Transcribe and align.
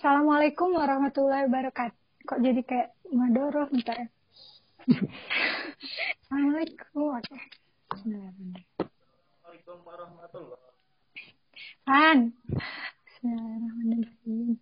Assalamualaikum 0.00 0.80
warahmatullahi 0.80 1.44
wabarakatuh. 1.44 2.24
Kok 2.24 2.40
jadi 2.40 2.64
kayak 2.64 2.96
madoroh 3.12 3.68
ntar 3.84 4.00
ya? 4.00 4.08
Assalamualaikum. 6.24 7.20
Oke. 7.20 7.36
Assalamualaikum 7.92 9.76
warahmatullahi. 9.84 10.72
Bismillahirrahmanirrahim. 13.04 14.56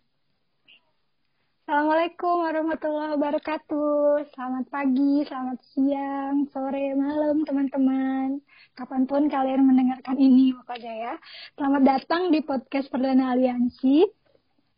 Assalamualaikum 1.62 2.34
warahmatullahi 2.42 3.14
wabarakatuh. 3.14 4.34
Selamat 4.34 4.66
pagi, 4.74 5.22
selamat 5.22 5.58
siang, 5.70 6.50
sore, 6.50 6.98
malam 6.98 7.46
teman-teman. 7.46 8.42
Kapan 8.74 9.06
pun 9.06 9.30
kalian 9.30 9.70
mendengarkan 9.70 10.18
ini 10.18 10.50
pokoknya 10.58 10.94
ya. 10.98 11.14
Selamat 11.54 11.82
datang 11.86 12.34
di 12.34 12.42
podcast 12.42 12.90
Perdana 12.90 13.38
Aliansi. 13.38 14.17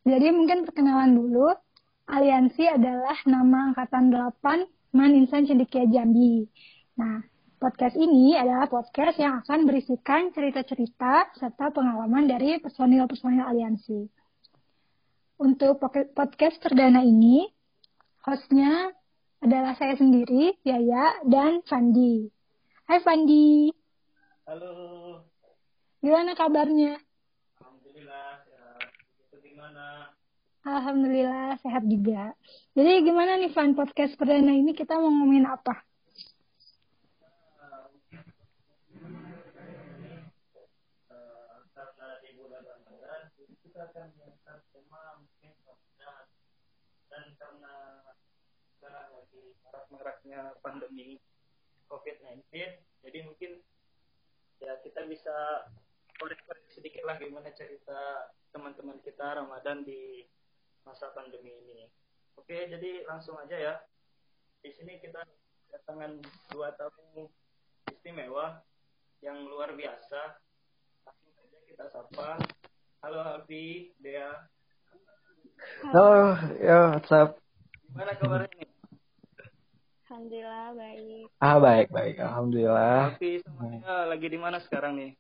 Jadi 0.01 0.33
mungkin 0.33 0.65
perkenalan 0.65 1.13
dulu. 1.13 1.53
Aliansi 2.09 2.65
adalah 2.67 3.15
nama 3.29 3.71
Angkatan 3.71 4.09
8 4.11 4.97
Man 4.97 5.13
Insan 5.13 5.45
Cendekia 5.45 5.85
Jambi. 5.87 6.49
Nah, 6.97 7.21
podcast 7.61 7.95
ini 8.01 8.33
adalah 8.35 8.67
podcast 8.67 9.21
yang 9.21 9.45
akan 9.45 9.69
berisikan 9.69 10.33
cerita-cerita 10.33 11.31
serta 11.37 11.71
pengalaman 11.71 12.27
dari 12.27 12.57
personil-personil 12.59 13.45
aliansi. 13.45 14.09
Untuk 15.39 15.79
podcast 16.17 16.57
perdana 16.65 17.05
ini, 17.05 17.45
hostnya 18.25 18.91
adalah 19.45 19.77
saya 19.77 20.01
sendiri, 20.01 20.57
Yaya, 20.65 21.23
dan 21.29 21.61
Fandi. 21.69 22.27
Hai 22.89 23.05
Fandi. 23.05 23.69
Halo. 24.49 24.75
Gimana 26.01 26.33
kabarnya? 26.33 26.97
Alhamdulillah 27.61 28.30
gimana? 29.61 30.09
Alhamdulillah 30.65 31.61
sehat 31.61 31.85
juga. 31.85 32.33
Jadi 32.73 33.05
gimana 33.05 33.37
nih 33.37 33.53
Van 33.53 33.77
podcast 33.77 34.17
perdana 34.17 34.57
ini 34.57 34.73
kita 34.73 34.97
mau 34.97 35.13
ngomongin 35.13 35.45
apa? 35.45 35.85
Marak-maraknya 49.61 50.57
pandemi 50.65 51.21
COVID-19 51.93 52.49
jadi 53.05 53.19
mungkin 53.29 53.61
ya 54.57 54.73
kita 54.81 55.05
bisa 55.05 55.37
korek-korek 56.21 56.69
sedikit 56.69 57.09
lah 57.09 57.17
gimana 57.17 57.49
cerita 57.57 58.29
teman-teman 58.53 59.01
kita 59.01 59.41
Ramadan 59.41 59.81
di 59.89 60.29
masa 60.85 61.09
pandemi 61.17 61.49
ini. 61.49 61.89
Oke, 62.37 62.69
jadi 62.69 63.09
langsung 63.09 63.41
aja 63.41 63.57
ya. 63.57 63.75
Di 64.61 64.69
sini 64.77 65.01
kita 65.01 65.25
kedatangan 65.73 66.21
dua 66.53 66.77
tamu 66.77 67.33
istimewa 67.89 68.61
yang 69.25 69.49
luar 69.49 69.73
biasa. 69.73 70.37
Langsung 71.09 71.33
saja 71.41 71.59
kita 71.65 71.85
sapa. 71.89 72.37
Halo 73.01 73.25
Alfi, 73.25 73.97
Dea. 73.97 74.45
Halo, 75.89 76.37
ya 76.61 77.01
WhatsApp. 77.01 77.41
Gimana 77.89 78.13
kabarnya 78.21 78.53
nih? 78.61 78.69
Alhamdulillah 80.05 80.69
baik. 80.77 81.27
Ah 81.41 81.57
baik 81.57 81.89
baik, 81.89 82.17
alhamdulillah. 82.21 83.17
Alfi 83.17 83.41
sama 83.41 83.73
Dea 83.73 83.97
lagi 84.05 84.27
di 84.29 84.37
mana 84.37 84.61
sekarang 84.61 85.01
nih? 85.01 85.17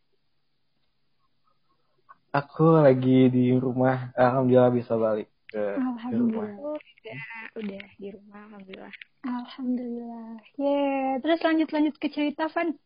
Aku 2.30 2.78
lagi 2.78 3.26
di 3.26 3.50
rumah, 3.58 4.14
alhamdulillah 4.14 4.70
bisa 4.70 4.94
balik 4.94 5.26
ke, 5.50 5.58
ke 5.58 6.14
rumah. 6.14 6.46
Alhamdulillah. 6.46 6.78
udah 6.78 7.22
udah 7.58 7.84
di 7.98 8.08
rumah 8.14 8.38
alhamdulillah 8.46 8.94
Alhamdulillah. 9.26 10.38
Ye, 10.54 10.78
terus 11.26 11.40
lanjut 11.42 11.68
lanjut 11.74 11.94
ke 11.98 12.06
cerita 12.06 12.46
Van. 12.54 12.78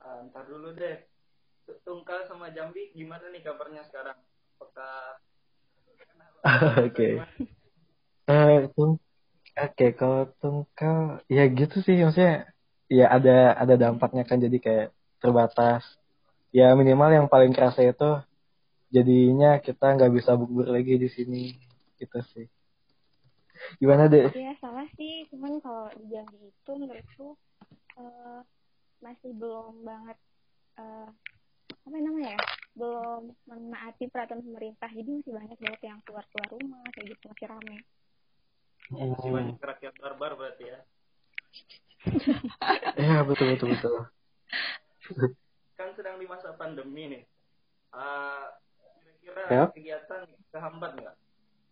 Ntar 0.00 0.44
dulu 0.48 0.72
deh. 0.72 1.04
Tungkal 1.84 2.24
sama 2.24 2.48
Jambi 2.56 2.88
gimana 2.96 3.28
nih 3.28 3.44
kabarnya 3.44 3.84
sekarang? 3.84 4.16
Apakah 4.56 5.20
Oke. 6.88 7.20
Eh, 8.28 8.60
tung, 8.72 9.00
oke 9.56 9.86
kalau 9.96 10.28
tungkal, 10.40 11.20
ya 11.28 11.44
gitu 11.52 11.84
sih 11.84 12.00
maksudnya. 12.00 12.48
Ya 12.88 13.12
ada 13.12 13.52
ada 13.60 13.74
dampaknya 13.76 14.24
kan 14.24 14.40
jadi 14.40 14.56
kayak 14.56 14.88
terbatas. 15.20 15.84
Ya 16.48 16.72
minimal 16.72 17.12
yang 17.12 17.26
paling 17.28 17.52
kerasa 17.52 17.84
itu 17.84 18.24
jadinya 18.88 19.60
kita 19.60 19.96
nggak 19.96 20.12
bisa 20.16 20.36
bukber 20.36 20.72
lagi 20.72 20.94
di 20.96 21.08
sini 21.08 21.42
gitu 22.00 22.18
sih. 22.32 22.46
Gimana 23.82 24.06
deh? 24.06 24.30
ya 24.32 24.54
sama 24.62 24.86
sih 24.94 25.26
cuman 25.34 25.58
kalau 25.58 25.90
di 25.98 26.14
Jambi 26.14 26.48
itu 26.48 26.72
menurutku 26.72 27.28
eh, 27.98 28.40
masih 29.02 29.30
belum 29.34 29.82
banget 29.82 30.18
eh, 30.78 31.08
apa 31.68 31.96
namanya 31.98 32.38
ya 32.38 32.42
belum 32.78 33.34
menaati 33.50 34.06
peraturan 34.12 34.46
pemerintah 34.46 34.90
jadi 34.94 35.10
masih 35.10 35.32
banyak 35.34 35.58
banget 35.58 35.80
yang 35.82 35.98
keluar 36.06 36.24
keluar 36.30 36.48
rumah 36.54 36.84
kayak 36.94 37.16
gitu 37.16 37.24
masih 37.26 37.46
rame 37.50 37.78
masih 38.88 39.30
banyak 39.34 39.56
rakyat 39.60 39.94
barbar 40.00 40.32
berarti 40.38 40.64
ya? 40.64 40.80
Ya 42.98 43.22
betul 43.22 43.54
betul 43.54 43.68
betul. 43.78 43.96
kan 45.78 45.94
sedang 45.94 46.18
di 46.18 46.26
masa 46.26 46.50
pandemi 46.58 47.06
nih. 47.06 47.22
Ah, 47.94 48.50
kira-kira 49.28 49.52
Ya. 49.52 49.64
kegiatan 49.68 50.22
kehambat 50.48 50.90
nggak 50.96 51.16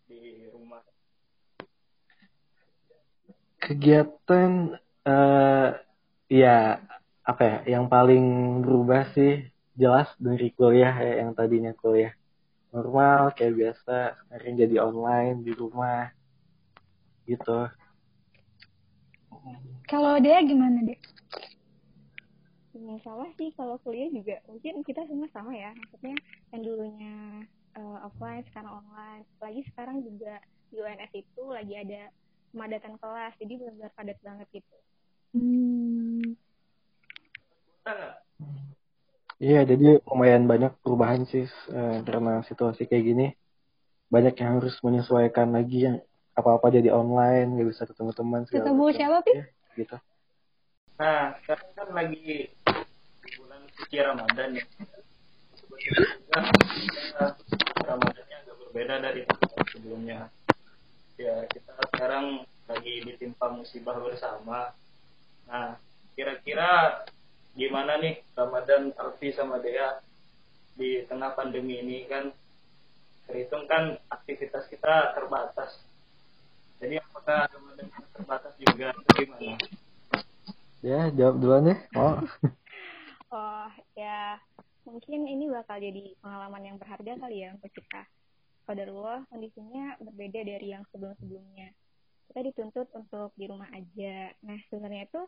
di 0.05 0.45
rumah? 0.53 0.81
Kegiatan 3.57 4.77
eh 5.07 5.69
ya 6.29 6.57
apa 7.25 7.41
ya 7.41 7.57
yang 7.79 7.89
paling 7.89 8.59
berubah 8.61 9.09
sih 9.17 9.49
jelas 9.73 10.07
dari 10.21 10.53
kuliah 10.53 10.93
ya 10.93 11.25
yang 11.25 11.33
tadinya 11.33 11.73
kuliah 11.73 12.13
normal 12.69 13.33
kayak 13.33 13.55
biasa 13.57 13.95
sekarang 14.27 14.55
jadi 14.59 14.75
online 14.83 15.41
di 15.41 15.53
rumah 15.57 16.11
gitu. 17.25 17.67
Kalau 19.87 20.19
dia 20.19 20.43
gimana 20.43 20.83
deh? 20.83 20.99
Hmm, 22.77 23.01
sama 23.01 23.25
sih 23.41 23.49
kalau 23.57 23.81
kuliah 23.81 24.05
juga 24.13 24.37
mungkin 24.45 24.85
kita 24.85 25.01
semua 25.09 25.25
sama 25.33 25.49
ya 25.57 25.73
maksudnya 25.73 26.13
yang 26.53 26.61
dulunya 26.61 27.41
eh, 27.73 27.97
offline 28.05 28.45
sekarang 28.53 28.85
online 28.85 29.25
lagi 29.41 29.61
sekarang 29.73 30.05
juga 30.05 30.37
di 30.69 30.77
UNS 30.77 31.09
itu 31.17 31.41
lagi 31.49 31.73
ada 31.73 32.13
pemadatan 32.53 32.93
kelas 33.01 33.33
jadi 33.41 33.53
benar-benar 33.57 33.91
padat 33.97 34.17
banget 34.21 34.47
gitu 34.61 34.75
Hmm, 35.33 36.37
nggak? 37.85 38.13
Iya 39.41 39.59
jadi 39.69 40.01
lumayan 40.09 40.45
banyak 40.51 40.71
perubahan 40.81 41.21
sih 41.25 41.45
eh, 41.73 41.97
karena 42.05 42.41
situasi 42.45 42.85
kayak 42.89 43.05
gini 43.09 43.25
banyak 44.13 44.33
yang 44.39 44.51
harus 44.61 44.75
menyesuaikan 44.85 45.49
lagi 45.57 45.77
yang 45.87 45.97
apa-apa 46.39 46.67
jadi 46.77 46.89
online 46.93 47.47
nggak 47.57 47.69
bisa 47.73 47.83
ketemu 47.89 48.11
teman 48.13 48.41
segala 48.45 48.69
ketemu 48.69 48.85
siapa 48.93 49.17
Pi? 49.25 49.33
Ya, 49.33 49.43
gitu. 49.77 49.95
Nah, 50.97 51.37
sekarang 51.45 51.69
kan 51.77 51.89
lagi 51.93 52.56
suci 53.97 54.05
Ramadan 54.05 54.49
ya. 54.53 54.65
Ramadannya 57.81 58.35
agak 58.45 58.55
berbeda 58.61 58.95
dari 59.01 59.21
tahun 59.25 59.65
sebelumnya. 59.73 60.19
Ya, 61.17 61.49
kita 61.49 61.73
sekarang 61.89 62.45
lagi 62.69 62.93
ditimpa 63.01 63.49
musibah 63.49 63.97
bersama. 63.97 64.69
Nah, 65.49 65.81
kira-kira 66.13 67.01
gimana 67.57 67.97
nih 67.97 68.21
Ramadan 68.37 68.93
Alfi 69.01 69.33
sama 69.33 69.57
Dea 69.57 69.97
di 70.77 71.01
tengah 71.09 71.33
pandemi 71.33 71.81
ini 71.81 72.05
kan 72.05 72.29
terhitung 73.25 73.65
kan 73.65 73.97
aktivitas 74.13 74.69
kita 74.69 75.17
terbatas. 75.17 75.81
Jadi 76.77 77.01
apakah 77.01 77.49
Ramadan 77.49 77.89
terbatas 78.13 78.53
juga 78.61 78.93
atau 78.93 79.13
gimana? 79.17 79.57
Ya 80.85 81.09
jawab 81.17 81.41
duluan 81.41 81.73
deh. 81.73 81.79
Oh. 81.97 82.21
Oh 83.27 83.71
ya 83.99 84.39
mungkin 84.87 85.27
ini 85.27 85.51
bakal 85.51 85.83
jadi 85.83 86.15
pengalaman 86.23 86.63
yang 86.63 86.77
berharga 86.79 87.19
kali 87.19 87.43
ya 87.43 87.51
untuk 87.51 87.71
kita. 87.75 88.07
Qadarullah 88.63 89.27
kondisinya 89.31 89.99
berbeda 89.99 90.43
dari 90.43 90.71
yang 90.71 90.83
sebelum-sebelumnya. 90.91 91.71
Kita 92.27 92.39
dituntut 92.43 92.87
untuk 92.95 93.31
di 93.35 93.47
rumah 93.47 93.67
aja. 93.71 94.31
Nah 94.43 94.59
sebenarnya 94.71 95.07
itu 95.07 95.21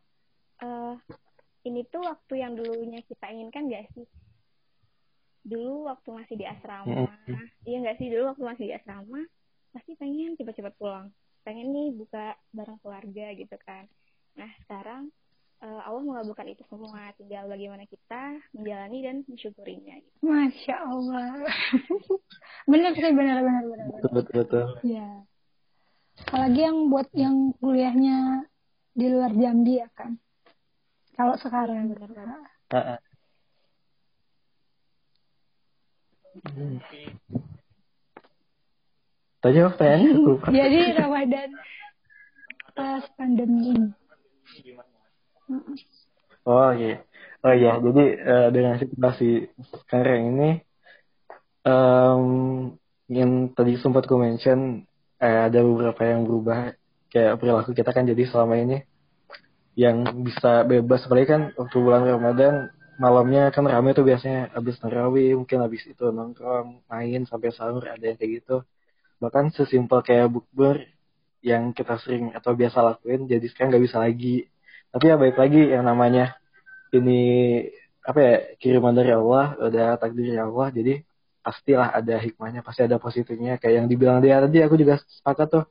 eh 0.63 0.95
ini 1.67 1.83
tuh 1.91 2.03
waktu 2.07 2.33
yang 2.39 2.55
dulunya 2.55 3.03
kita 3.03 3.25
inginkan 3.35 3.67
gak 3.67 3.91
sih? 3.91 4.07
Dulu 5.43 5.91
waktu 5.91 6.09
masih 6.15 6.35
di 6.39 6.45
asrama, 6.47 7.11
iya 7.67 7.77
gak 7.83 7.99
sih 7.99 8.07
dulu 8.07 8.31
waktu 8.31 8.43
masih 8.47 8.65
di 8.71 8.73
asrama 8.75 9.23
pasti 9.75 9.95
pengen 9.99 10.39
cepat-cepat 10.39 10.73
pulang. 10.79 11.11
Pengen 11.43 11.71
nih 11.75 11.95
buka 11.95 12.35
bareng 12.55 12.79
keluarga 12.79 13.27
gitu 13.35 13.55
kan. 13.63 13.87
Nah 14.39 14.51
sekarang 14.63 15.11
uh, 15.63 15.81
Allah 15.85 16.01
mengabulkan 16.03 16.47
itu 16.51 16.63
semua 16.67 17.11
tinggal 17.15 17.47
bagaimana 17.47 17.83
kita 17.87 18.39
menjalani 18.55 18.97
dan 19.03 19.15
mensyukurinya 19.27 19.95
gitu. 19.99 20.17
Masya 20.23 20.75
Allah 20.79 21.45
benar 22.71 22.91
sih 22.95 23.13
benar 23.13 23.37
benar 23.43 23.63
benar 23.67 23.87
betul 23.95 24.11
betul 24.15 24.33
betul 24.43 24.67
ya 24.87 25.09
apalagi 26.27 26.59
yang 26.63 26.77
buat 26.91 27.07
yang 27.15 27.35
kuliahnya 27.59 28.17
di 28.95 29.05
luar 29.07 29.31
Jambi 29.31 29.79
ya 29.79 29.87
kan 29.95 30.19
kalau 31.15 31.35
sekarang 31.39 31.91
benar 31.91 32.09
benar 32.11 32.39
uh 32.71 32.77
-uh. 32.77 32.99
Hmm. 36.39 36.79
Tadi? 39.39 39.59
Lupa. 40.13 40.51
Jadi 40.51 40.79
Ramadan 40.99 41.49
pas 42.75 43.03
pandemi 43.15 43.75
ini. 43.75 43.91
Oh 46.45 46.71
iya. 46.73 47.03
Oh 47.39 47.53
iya, 47.55 47.71
jadi 47.85 48.03
uh, 48.31 48.47
dengan 48.51 48.75
situasi 48.83 49.47
sekarang 49.79 50.21
ini 50.35 50.49
um, 51.63 52.23
yang 53.09 53.31
tadi 53.57 53.79
sempat 53.79 54.05
gue 54.05 54.19
mention 54.19 54.83
eh, 55.23 55.39
ada 55.47 55.59
beberapa 55.63 56.01
yang 56.03 56.27
berubah. 56.27 56.75
Kayak 57.09 57.41
perilaku 57.41 57.71
kita 57.73 57.89
kan 57.95 58.05
jadi 58.05 58.23
selama 58.29 58.55
ini 58.59 58.77
yang 59.73 60.03
bisa 60.27 60.67
bebas. 60.67 61.07
Apalagi 61.07 61.27
kan 61.33 61.41
waktu 61.57 61.77
bulan 61.79 62.03
Ramadan 62.05 62.53
malamnya 62.99 63.49
kan 63.55 63.63
rame 63.65 63.95
tuh 63.97 64.05
biasanya. 64.05 64.51
Habis 64.53 64.77
tarawih 64.83 65.39
mungkin 65.39 65.63
habis 65.65 65.83
itu 65.87 66.05
nongkrong 66.11 66.85
main 66.91 67.21
sampai 67.25 67.49
sahur 67.55 67.87
ada 67.87 68.03
yang 68.03 68.17
kayak 68.19 68.43
gitu. 68.43 68.61
Bahkan 69.23 69.55
sesimpel 69.55 69.99
kayak 70.05 70.27
bukber 70.29 70.85
yang 71.39 71.71
kita 71.71 71.95
sering 72.03 72.35
atau 72.35 72.51
biasa 72.51 72.83
lakuin 72.83 73.23
jadi 73.23 73.45
sekarang 73.47 73.71
nggak 73.71 73.85
bisa 73.87 73.97
lagi 74.03 74.51
tapi 74.89 75.05
ya 75.09 75.15
baik 75.15 75.37
lagi 75.37 75.61
yang 75.69 75.85
namanya 75.85 76.37
ini 76.93 77.21
apa 78.01 78.19
ya 78.19 78.35
kiriman 78.57 78.95
dari 78.95 79.13
Allah 79.13 79.53
udah 79.61 80.01
takdir 80.01 80.33
dari 80.33 80.41
Allah 80.41 80.67
jadi 80.73 80.93
pastilah 81.49 81.89
ada 81.95 82.15
hikmahnya 82.19 82.61
pasti 82.61 82.85
ada 82.85 83.01
positifnya. 83.01 83.57
Kayak 83.57 83.75
yang 83.83 83.87
dibilang 83.89 84.19
dia 84.21 84.37
tadi 84.43 84.61
aku 84.61 84.75
juga 84.77 84.99
sepakat 85.01 85.47
tuh. 85.49 85.65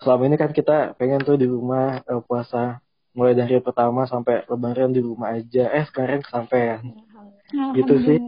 Selama 0.00 0.28
ini 0.28 0.36
kan 0.40 0.52
kita 0.52 0.96
pengen 0.96 1.20
tuh 1.24 1.36
di 1.36 1.44
rumah 1.44 2.00
uh, 2.08 2.20
puasa 2.24 2.80
mulai 3.12 3.36
dari 3.36 3.60
pertama 3.60 4.06
sampai 4.08 4.44
lebaran 4.48 4.92
di 4.92 5.00
rumah 5.00 5.36
aja. 5.36 5.72
Eh 5.72 5.84
sekarang 5.88 6.24
kesampaian 6.24 6.80
gitu 7.76 7.94
sih. 8.04 8.18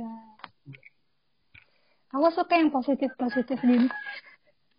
Aku 2.12 2.29
suka 2.32 2.61
yang 2.61 2.69
positif 2.69 3.09
positif 3.17 3.56
gini. 3.61 3.88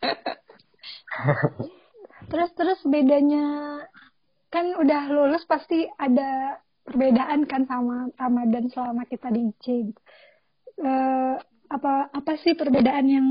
Terus 2.24 2.56
terus 2.56 2.80
bedanya 2.88 3.73
kan 4.54 4.78
udah 4.78 5.10
lulus 5.10 5.42
pasti 5.50 5.90
ada 5.98 6.62
perbedaan 6.86 7.50
kan 7.50 7.66
sama 7.66 8.14
Ramadan 8.14 8.70
selama 8.70 9.10
kita 9.10 9.34
di 9.34 9.50
IC 9.50 9.66
gitu. 9.90 10.02
Uh, 10.78 11.42
apa 11.74 12.14
apa 12.14 12.38
sih 12.38 12.54
perbedaan 12.54 13.06
yang 13.10 13.28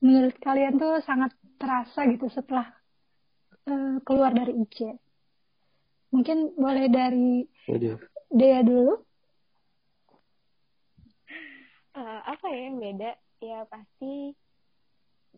menurut 0.00 0.32
kalian 0.40 0.80
tuh 0.80 1.04
sangat 1.04 1.36
terasa 1.60 2.08
gitu 2.08 2.32
setelah 2.32 2.72
uh, 3.68 4.00
keluar 4.00 4.32
dari 4.32 4.56
IC? 4.64 4.96
Mungkin 6.08 6.56
boleh 6.56 6.88
dari 6.88 7.44
Waduh. 7.68 8.00
Dea 8.32 8.64
dulu. 8.64 8.96
Uh, 11.94 12.20
apa 12.24 12.48
ya 12.48 12.72
yang 12.72 12.80
beda? 12.80 13.12
Ya 13.44 13.68
pasti 13.68 14.32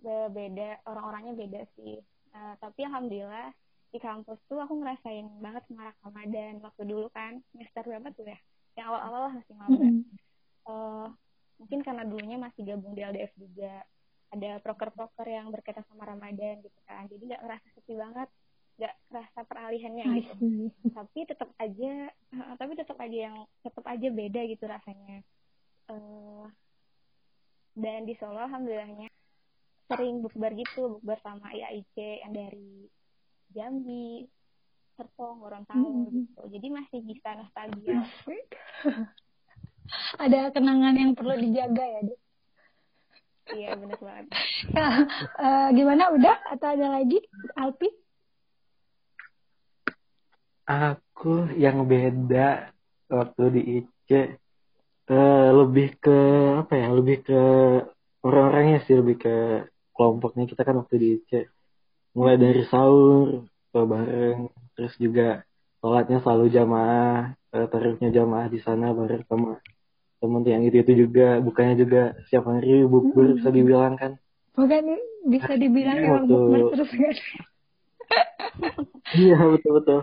beda 0.07 0.79
orang-orangnya 0.87 1.35
beda 1.35 1.63
sih. 1.75 1.99
Uh, 2.31 2.55
tapi 2.63 2.87
alhamdulillah 2.87 3.51
di 3.95 3.99
kampus 4.03 4.39
tuh 4.51 4.59
aku 4.61 4.75
ngerasain 4.83 5.27
banget 5.41 5.63
semarak 5.71 5.97
Ramadan 6.03 6.61
waktu 6.61 6.83
dulu 6.85 7.07
kan 7.15 7.41
semester 7.55 7.83
berapa 7.87 8.09
tuh 8.13 8.27
ya? 8.29 8.39
Yang 8.77 8.87
awal-awal 8.93 9.21
lah 9.31 9.33
masih 9.41 9.55
maba. 9.57 9.73
Mm 9.73 9.81
-hmm. 9.81 10.03
uh, 10.69 11.09
mungkin 11.57 11.81
karena 11.81 12.03
dulunya 12.05 12.37
masih 12.37 12.63
gabung 12.69 12.93
di 12.93 13.01
LDF 13.01 13.33
juga 13.41 13.85
ada 14.33 14.61
proker-proker 14.61 15.27
yang 15.27 15.49
berkaitan 15.49 15.87
sama 15.89 16.05
Ramadan 16.05 16.61
gitu 16.61 16.81
kan 16.85 17.07
jadi 17.09 17.23
nggak 17.35 17.43
ngerasa 17.47 17.67
sepi 17.79 17.95
banget 17.97 18.29
nggak 18.77 18.95
kerasa 19.09 19.41
peralihannya 19.49 20.05
gitu 20.21 20.35
tapi 20.93 21.19
tetap 21.25 21.51
aja 21.57 21.93
uh, 22.37 22.55
tapi 22.61 22.73
tetap 22.77 22.99
aja 23.01 23.19
yang 23.33 23.37
tetap 23.65 23.85
aja 23.89 24.09
beda 24.13 24.41
gitu 24.45 24.65
rasanya 24.69 25.25
uh, 25.89 26.45
dan 27.77 28.05
di 28.05 28.13
Solo 28.21 28.41
alhamdulillahnya 28.45 29.09
sering 29.87 30.21
bukber 30.21 30.53
gitu 30.59 31.01
bukber 31.01 31.17
sama 31.25 31.49
IAIC 31.57 31.97
yang 31.97 32.33
dari 32.37 32.91
Jambi 33.57 34.29
Serpong 35.01 35.41
Gorontalo 35.41 35.81
mm 35.81 35.97
-hmm. 36.05 36.13
gitu. 36.13 36.41
Jadi 36.53 36.67
masih 36.69 37.01
bisa 37.09 37.29
nostalgia. 37.41 38.05
Ada 40.23 40.53
kenangan 40.53 40.95
yang 40.99 41.17
perlu 41.17 41.41
dijaga 41.41 41.81
ya 41.81 42.01
deh 42.05 42.21
iya 43.55 43.79
benar 43.79 43.99
banget. 44.03 44.27
Uh, 44.75 45.69
gimana 45.79 46.11
udah? 46.11 46.37
Atau 46.51 46.75
ada 46.75 46.99
lagi 46.99 47.23
Alpi? 47.55 47.87
Aku 50.67 51.47
yang 51.55 51.87
beda 51.87 52.75
waktu 53.07 53.43
di 53.55 53.63
IC 53.83 54.11
uh, 55.15 55.51
lebih 55.63 55.95
ke 56.03 56.19
apa 56.67 56.75
ya? 56.75 56.89
Lebih 56.91 57.19
ke 57.23 57.41
orang-orangnya 58.27 58.83
sih, 58.83 58.99
lebih 58.99 59.23
ke 59.23 59.35
kelompoknya. 59.95 60.51
Kita 60.51 60.67
kan 60.67 60.83
waktu 60.83 60.95
di 60.99 61.09
IC. 61.23 61.47
Mulai 62.17 62.37
dari 62.41 62.63
sahur 62.73 63.45
ke 63.71 63.81
bareng, 63.85 64.49
terus 64.73 64.95
juga 64.97 65.45
sholatnya 65.85 66.25
selalu 66.25 66.49
jamaah, 66.49 67.37
uh, 67.53 67.67
tarifnya 67.69 68.09
jamaah 68.09 68.49
di 68.49 68.59
sana 68.65 68.97
bareng 68.97 69.29
sama 69.29 69.61
temen 70.17 70.43
yang 70.49 70.65
itu 70.65 70.81
itu 70.81 70.93
juga, 71.07 71.45
bukannya 71.45 71.77
juga 71.77 72.17
setiap 72.25 72.49
hari 72.49 72.89
bukber 72.89 73.37
bisa 73.37 73.53
dibilang 73.53 74.01
kan? 74.01 74.17
Bukan 74.57 74.97
bisa 75.29 75.53
dibilang 75.61 76.01
yang 76.01 76.25
bukber 76.25 76.73
terus 76.73 76.91
kan? 76.97 77.17
iya 79.21 79.39
betul 79.39 79.83
betul 79.83 80.01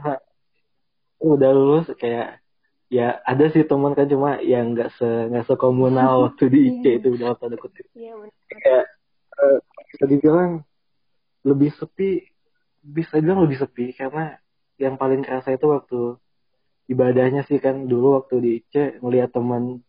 udah 1.24 1.50
lulus 1.56 1.88
kayak 1.98 2.44
ya 2.92 3.24
ada 3.24 3.50
sih 3.50 3.64
teman 3.64 3.96
kan 3.96 4.06
cuma 4.12 4.38
yang 4.44 4.76
nggak 4.76 4.92
se 5.00 5.08
nggak 5.32 5.48
sekomunal 5.48 6.14
hmm. 6.20 6.24
waktu 6.30 6.44
di 6.52 6.60
IC 6.70 6.84
itu 7.02 7.08
dalam 7.18 7.40
tanda 7.40 7.58
kutip 7.58 7.88
iya, 7.96 8.14
kayak 8.52 8.86
uh, 9.40 9.58
bisa 9.90 10.06
dibilang 10.06 10.62
lebih 11.44 11.72
sepi 11.76 12.24
bisa 12.84 13.20
bilang 13.20 13.44
lebih 13.48 13.64
sepi 13.64 13.96
karena 13.96 14.36
yang 14.80 15.00
paling 15.00 15.24
kerasa 15.24 15.56
itu 15.56 15.66
waktu 15.70 16.00
ibadahnya 16.92 17.48
sih 17.48 17.60
kan 17.64 17.88
dulu 17.88 18.20
waktu 18.20 18.36
di 18.44 18.50
IC 18.60 19.00
ngelihat 19.00 19.32
teman 19.32 19.80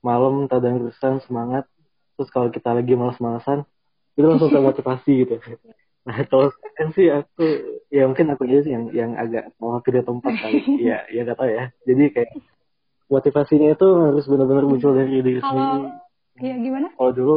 malam 0.00 0.48
tadarusan 0.48 1.20
semangat 1.24 1.68
terus 2.16 2.30
kalau 2.32 2.48
kita 2.48 2.72
lagi 2.72 2.96
malas-malasan 2.96 3.68
itu 4.16 4.24
langsung 4.24 4.52
termotivasi 4.56 5.12
gitu 5.26 5.36
Nah 6.08 6.24
kalau 6.24 6.48
kan 6.72 6.88
sih 6.96 7.12
aku 7.12 7.44
ya 7.92 8.08
mungkin 8.08 8.32
aku 8.32 8.48
aja 8.48 8.64
sih 8.64 8.72
yang 8.72 8.88
yang 8.96 9.12
agak 9.20 9.52
mau 9.60 9.76
pilih 9.84 10.00
tempat 10.00 10.32
kali. 10.40 10.64
ya 10.88 11.04
ya 11.12 11.20
gak 11.28 11.36
tau 11.36 11.48
ya. 11.52 11.68
Jadi 11.84 12.04
kayak 12.16 12.32
motivasinya 13.12 13.76
itu 13.76 13.88
harus 14.08 14.24
benar-benar 14.24 14.64
muncul 14.64 14.96
dari 14.96 15.20
diri 15.20 15.40
sendiri. 15.44 15.92
Iya 16.40 16.54
gimana? 16.64 16.88
Kalau 16.96 17.12
dulu 17.12 17.36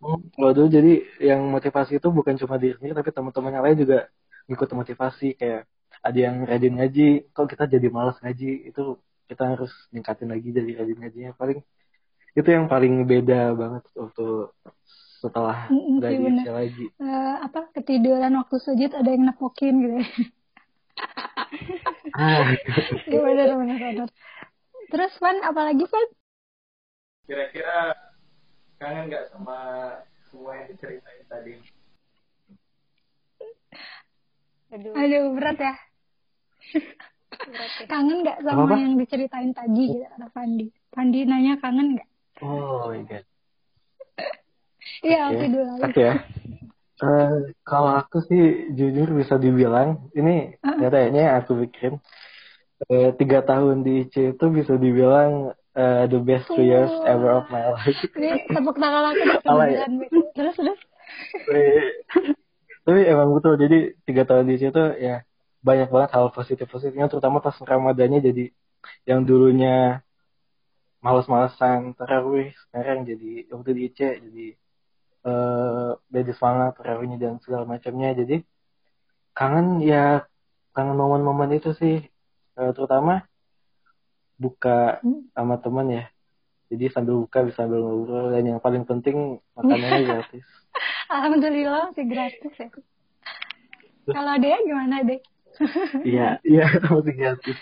kalau 0.00 0.52
dulu 0.56 0.68
jadi 0.72 0.92
yang 1.20 1.44
motivasi 1.52 2.00
itu 2.00 2.08
bukan 2.08 2.34
cuma 2.40 2.56
diri 2.56 2.72
sendiri 2.80 2.96
tapi 2.96 3.12
teman-teman 3.12 3.52
yang 3.52 3.64
lain 3.64 3.78
juga 3.84 3.98
ngikut 4.48 4.70
motivasi 4.72 5.36
kayak 5.36 5.68
ada 6.00 6.18
yang 6.18 6.48
rajin 6.48 6.74
ngaji 6.80 7.08
kok 7.36 7.46
kita 7.52 7.68
jadi 7.68 7.88
malas 7.92 8.16
ngaji 8.24 8.72
itu 8.72 8.96
kita 9.28 9.44
harus 9.44 9.70
ningkatin 9.92 10.32
lagi 10.32 10.48
jadi 10.48 10.70
rajin 10.80 10.98
ngajinya 10.98 11.32
paling 11.36 11.60
itu 12.32 12.48
yang 12.48 12.66
paling 12.70 13.04
beda 13.04 13.52
banget 13.52 13.84
untuk 13.98 14.56
setelah 15.20 15.68
mm, 15.68 16.00
dari 16.00 16.16
iya 16.16 16.52
lagi. 16.56 16.86
Uh, 16.96 17.36
apa 17.44 17.68
ketiduran 17.76 18.32
waktu 18.40 18.56
sujud 18.56 18.90
ada 18.96 19.10
yang 19.12 19.28
nepokin 19.28 19.74
gitu. 19.84 19.98
ah. 22.16 22.48
Iya 23.04 23.20
benar 23.20 23.48
benar 23.60 23.76
benar. 23.76 24.08
Terus 24.88 25.12
Van 25.20 25.36
apalagi 25.44 25.84
Van? 25.84 26.08
Kira-kira 27.28 27.92
kangen 28.80 29.12
nggak 29.12 29.28
sama 29.28 29.56
semua 30.32 30.56
yang 30.56 30.66
diceritain 30.72 31.24
tadi? 31.28 31.52
Aduh, 34.72 34.92
Aduh 34.96 35.24
berat 35.36 35.58
ya. 35.60 35.74
berat 37.44 37.72
ya. 37.76 37.86
Kangen 37.92 38.24
nggak 38.24 38.38
sama 38.40 38.64
apa, 38.64 38.72
apa? 38.72 38.76
yang 38.80 38.94
diceritain 38.96 39.52
tadi 39.52 39.84
gitu, 40.00 40.06
ada 40.08 40.28
Fandi. 40.32 40.66
Fandi 40.96 41.18
nanya 41.28 41.60
kangen 41.60 42.00
nggak? 42.00 42.08
Oh 42.40 42.96
iya. 42.96 43.20
Iya, 45.04 45.20
oke 45.28 45.46
dulu. 45.52 45.72
Oke 45.84 46.00
ya. 46.00 46.16
Uh, 47.00 47.48
kalau 47.64 47.96
aku 47.96 48.20
sih 48.28 48.72
jujur 48.76 49.08
bisa 49.16 49.40
dibilang 49.40 50.12
ini 50.12 50.52
uh 50.60 50.68
-uh. 50.68 50.88
kayaknya 50.92 51.40
aku 51.40 51.56
bikin 51.64 51.96
uh, 52.92 53.16
tiga 53.16 53.40
tahun 53.40 53.80
di 53.80 54.04
IC 54.04 54.36
itu 54.36 54.44
bisa 54.52 54.76
dibilang 54.76 55.56
uh, 55.80 56.04
the 56.04 56.20
best 56.20 56.44
two 56.52 56.60
years 56.60 56.92
ever 57.08 57.40
of 57.40 57.48
my 57.48 57.72
life. 57.72 57.96
Ini 58.12 58.44
tepuk 58.52 58.76
tangan 58.76 59.16
aku 59.16 59.24
ya? 59.72 59.88
terus 60.36 60.54
terus. 60.60 60.80
Tapi 62.84 63.00
emang 63.08 63.32
betul 63.32 63.56
jadi 63.56 63.96
tiga 64.04 64.28
tahun 64.28 64.52
di 64.52 64.60
IC 64.60 64.72
itu 64.76 64.84
ya 65.00 65.24
banyak 65.60 65.88
banget 65.92 66.10
hal 66.16 66.32
positif-positifnya 66.32 67.12
terutama 67.12 67.44
pas 67.44 67.52
Ramadannya 67.52 68.20
jadi 68.24 68.44
yang 69.04 69.28
dulunya 69.28 70.00
males-malesan 71.04 71.96
tarawih 71.96 72.52
sekarang 72.68 73.04
jadi 73.04 73.48
waktu 73.52 73.70
di 73.76 73.82
IC 73.92 73.98
jadi 74.24 74.46
uh, 75.28 76.00
beda 76.08 76.32
semangat 76.32 76.80
tarawihnya 76.80 77.20
dan 77.20 77.36
segala 77.44 77.68
macamnya 77.68 78.16
jadi 78.16 78.40
kangen 79.36 79.84
ya 79.84 80.24
kangen 80.72 80.96
momen-momen 80.96 81.60
itu 81.60 81.76
sih 81.76 82.08
uh, 82.56 82.72
terutama 82.72 83.28
buka 84.40 85.04
hmm. 85.04 85.36
sama 85.36 85.60
teman 85.60 85.86
ya. 85.92 86.04
Jadi 86.72 86.88
sambil 86.88 87.20
buka 87.20 87.44
bisa 87.44 87.68
sambil 87.68 87.84
ngobrol. 87.84 88.32
Dan 88.32 88.56
yang 88.56 88.60
paling 88.64 88.88
penting 88.88 89.36
makanannya 89.52 90.00
gratis. 90.08 90.46
Alhamdulillah 91.12 91.92
sih 91.92 92.06
gratis 92.08 92.54
ya. 92.56 92.68
Kalau 94.10 94.34
dia 94.40 94.56
gimana 94.64 95.04
deh 95.04 95.20
iya 96.08 96.40
iya 96.56 96.66
masih 96.88 97.14
gratis. 97.14 97.58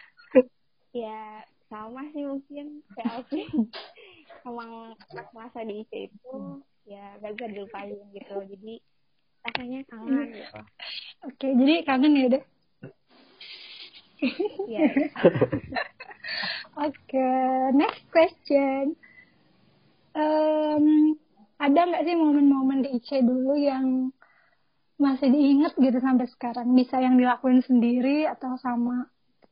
Ya 0.95 1.43
sama 1.67 2.07
sih 2.15 2.23
mungkin. 2.23 2.87
Kayak 2.95 3.27
aku. 3.27 3.67
Emang 4.47 4.95
masa 5.35 5.67
di 5.67 5.83
IC 5.83 6.15
itu 6.15 6.63
ya 6.87 7.19
gak 7.19 7.35
bisa 7.35 7.47
dilupain 7.51 7.99
gitu. 8.15 8.37
Jadi 8.55 8.75
rasanya 9.43 9.81
kangen 9.89 10.29
gitu. 10.31 10.61
Oke 11.27 11.49
jadi 11.59 11.75
kangen 11.83 12.15
ya 12.15 12.27
deh 12.39 12.45
ya 14.75 14.89
oke 16.87 17.29
next 17.75 18.05
question 18.11 18.99
um, 20.15 21.15
ada 21.59 21.81
nggak 21.87 22.05
sih 22.07 22.15
momen-momen 22.15 22.87
di 22.87 22.99
IC 22.99 23.23
dulu 23.27 23.59
yang 23.59 24.15
masih 24.99 25.31
diingat 25.31 25.79
gitu 25.79 25.99
sampai 26.03 26.27
sekarang 26.27 26.75
bisa 26.75 26.99
yang 26.99 27.15
dilakuin 27.15 27.63
sendiri 27.63 28.27
atau 28.27 28.59
sama 28.59 29.07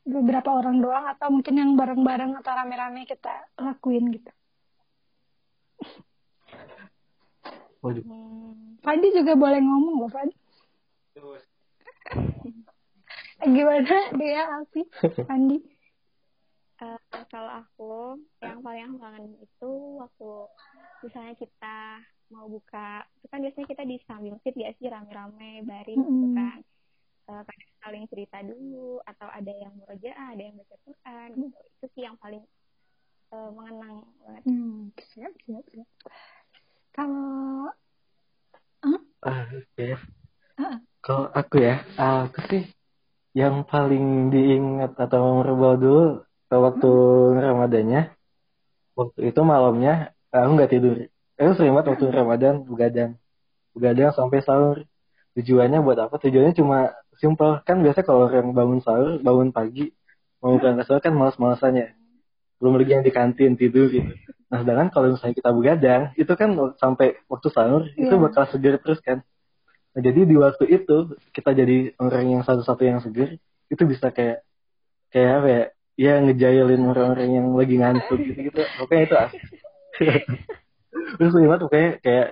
beberapa 0.06 0.54
orang 0.54 0.82
doang 0.82 1.06
atau 1.06 1.30
mungkin 1.30 1.54
yang 1.54 1.70
bareng-bareng 1.74 2.38
atau 2.38 2.52
rame-rame 2.54 3.06
kita 3.06 3.46
lakuin 3.58 4.10
gitu. 4.14 4.30
Waduh. 7.82 8.02
Hmm, 8.06 8.78
Fadi 8.82 9.08
juga 9.14 9.34
boleh 9.34 9.62
ngomong 9.62 9.94
loh 10.02 10.10
Fadi. 10.10 10.34
Gimana 13.44 13.96
dia 14.16 14.42
Alfi? 14.56 14.82
Fadi? 15.28 15.58
Uh, 16.76 17.00
kalau 17.32 17.52
aku 17.64 17.92
yang 18.44 18.60
paling 18.60 18.84
aku 18.84 18.96
kangen 19.00 19.24
itu 19.40 19.72
waktu 19.96 20.32
misalnya 21.00 21.34
kita 21.40 21.78
mau 22.28 22.44
buka 22.52 23.00
itu 23.16 23.26
kan 23.32 23.40
biasanya 23.40 23.68
kita 23.70 23.82
di 23.88 23.96
samping 24.04 24.36
masjid 24.36 24.52
ya 24.52 24.70
sih 24.76 24.92
rame-rame 24.92 25.64
baris 25.64 25.96
mm 25.96 26.04
-hmm. 26.04 26.12
gitu 26.20 26.28
kan 26.36 26.58
uh, 27.30 27.42
kadang 27.42 27.72
saling 27.82 28.04
cerita 28.10 28.38
dulu 28.42 29.02
atau 29.06 29.28
ada 29.30 29.52
yang 29.52 29.72
murojaah 29.78 30.26
ada 30.34 30.42
yang 30.42 30.56
baca 30.58 30.76
Quran 30.82 31.28
hmm. 31.34 31.42
gitu. 31.50 31.58
itu 31.66 31.86
sih 31.94 32.02
yang 32.06 32.16
paling 32.18 32.42
uh, 33.34 33.50
mengenang 33.54 34.06
banget 34.22 34.42
hmm, 34.46 34.78
siap 35.14 35.32
siap 35.46 35.64
siap 35.70 35.88
kalau 36.94 37.70
huh? 38.82 39.00
uh, 39.26 39.44
okay. 39.54 39.94
uh. 40.58 40.78
kalau 41.02 41.30
aku 41.34 41.56
ya 41.62 41.82
aku 41.98 42.40
sih 42.50 42.64
yang 43.36 43.68
paling 43.68 44.32
diingat 44.32 44.96
atau 44.96 45.20
memorable 45.20 45.76
dulu 45.76 46.04
waktu 46.48 46.88
hmm. 46.88 47.36
Ramadannya 47.44 48.02
waktu 48.96 49.20
itu 49.28 49.40
malamnya 49.44 50.16
aku 50.32 50.50
nggak 50.56 50.72
tidur. 50.72 50.96
Aku 51.36 51.52
sering 51.52 51.76
banget 51.76 51.92
waktu 51.92 52.06
Ramadan 52.08 52.64
begadang. 52.64 53.20
Begadang 53.76 54.16
sampai 54.16 54.40
sahur. 54.40 54.88
Tujuannya 55.36 55.84
buat 55.84 56.00
apa? 56.00 56.16
Tujuannya 56.16 56.56
cuma 56.56 56.96
simpel. 57.20 57.60
Kan 57.68 57.84
biasa 57.84 58.08
kalau 58.08 58.24
orang 58.24 58.56
bangun 58.56 58.80
sahur 58.80 59.20
bangun 59.20 59.52
pagi 59.52 59.92
mau 60.40 60.56
berangkat 60.56 60.88
sahur 60.88 61.04
kan 61.04 61.12
malas-malasannya. 61.12 61.92
Belum 62.56 62.80
lagi 62.80 62.96
yang 62.96 63.04
di 63.04 63.12
kantin 63.12 63.60
tidur 63.60 63.92
gitu. 63.92 64.16
Nah 64.48 64.64
sedangkan 64.64 64.88
kalau 64.88 65.12
misalnya 65.12 65.36
kita 65.36 65.50
begadang 65.52 66.02
itu 66.16 66.32
kan 66.32 66.56
sampai 66.80 67.20
waktu 67.28 67.48
sahur 67.52 67.84
yeah. 67.92 68.08
itu 68.08 68.14
iya. 68.16 68.22
bakal 68.24 68.48
seger 68.48 68.80
terus 68.80 69.04
kan 69.04 69.20
nah, 69.96 70.00
jadi 70.04 70.20
di 70.28 70.36
waktu 70.36 70.64
itu 70.68 71.16
kita 71.32 71.50
jadi 71.56 71.96
orang 71.96 72.24
yang 72.36 72.42
satu-satu 72.44 72.82
yang 72.84 73.00
seger 73.00 73.40
itu 73.72 73.82
bisa 73.88 74.12
kayak 74.12 74.44
kayak 75.08 75.30
apa 75.40 75.48
ya 75.48 75.62
ya 75.96 76.12
ngejailin 76.20 76.84
orang-orang 76.84 77.30
yang 77.32 77.46
lagi 77.56 77.74
ngantuk 77.80 78.20
gitu 78.20 78.52
gitu 78.52 78.60
pokoknya 78.76 79.02
itu 79.08 79.16
asik 79.16 79.42
terus 81.16 81.32
lima 81.32 81.56
tuh 81.56 81.72
kayak 81.72 82.04
kayak 82.04 82.28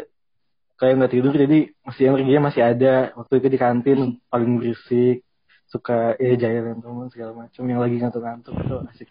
kayak 0.79 0.95
nggak 0.99 1.13
tidur 1.17 1.33
jadi 1.35 1.59
masih 1.87 2.03
energinya 2.11 2.41
masih 2.51 2.63
ada. 2.63 2.95
Waktu 3.15 3.33
itu 3.41 3.49
di 3.49 3.59
kantin 3.59 4.01
paling 4.29 4.53
berisik 4.59 5.23
suka 5.71 6.15
ya 6.21 6.37
jailin 6.37 6.79
teman 6.79 7.09
segala 7.11 7.33
macam 7.47 7.63
yang 7.67 7.81
lagi 7.81 7.97
ngantuk-ngantuk 7.99 8.53
itu 8.53 8.77
asik. 8.93 9.09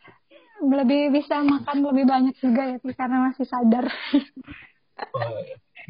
Lebih 0.64 1.12
bisa 1.12 1.44
makan 1.44 1.84
lebih 1.84 2.06
banyak 2.08 2.36
juga 2.40 2.76
ya 2.76 2.78
karena 2.96 3.32
masih 3.32 3.46
sadar. 3.48 3.86
Oh, 5.12 5.42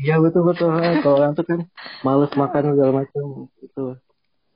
iya 0.01 0.17
betul 0.17 0.47
betul 0.47 0.69
kalau 1.01 1.17
ngantuk 1.21 1.45
kan 1.45 1.62
males 2.01 2.33
makan 2.33 2.73
segala 2.73 2.91
macam 3.03 3.25
itu 3.62 3.83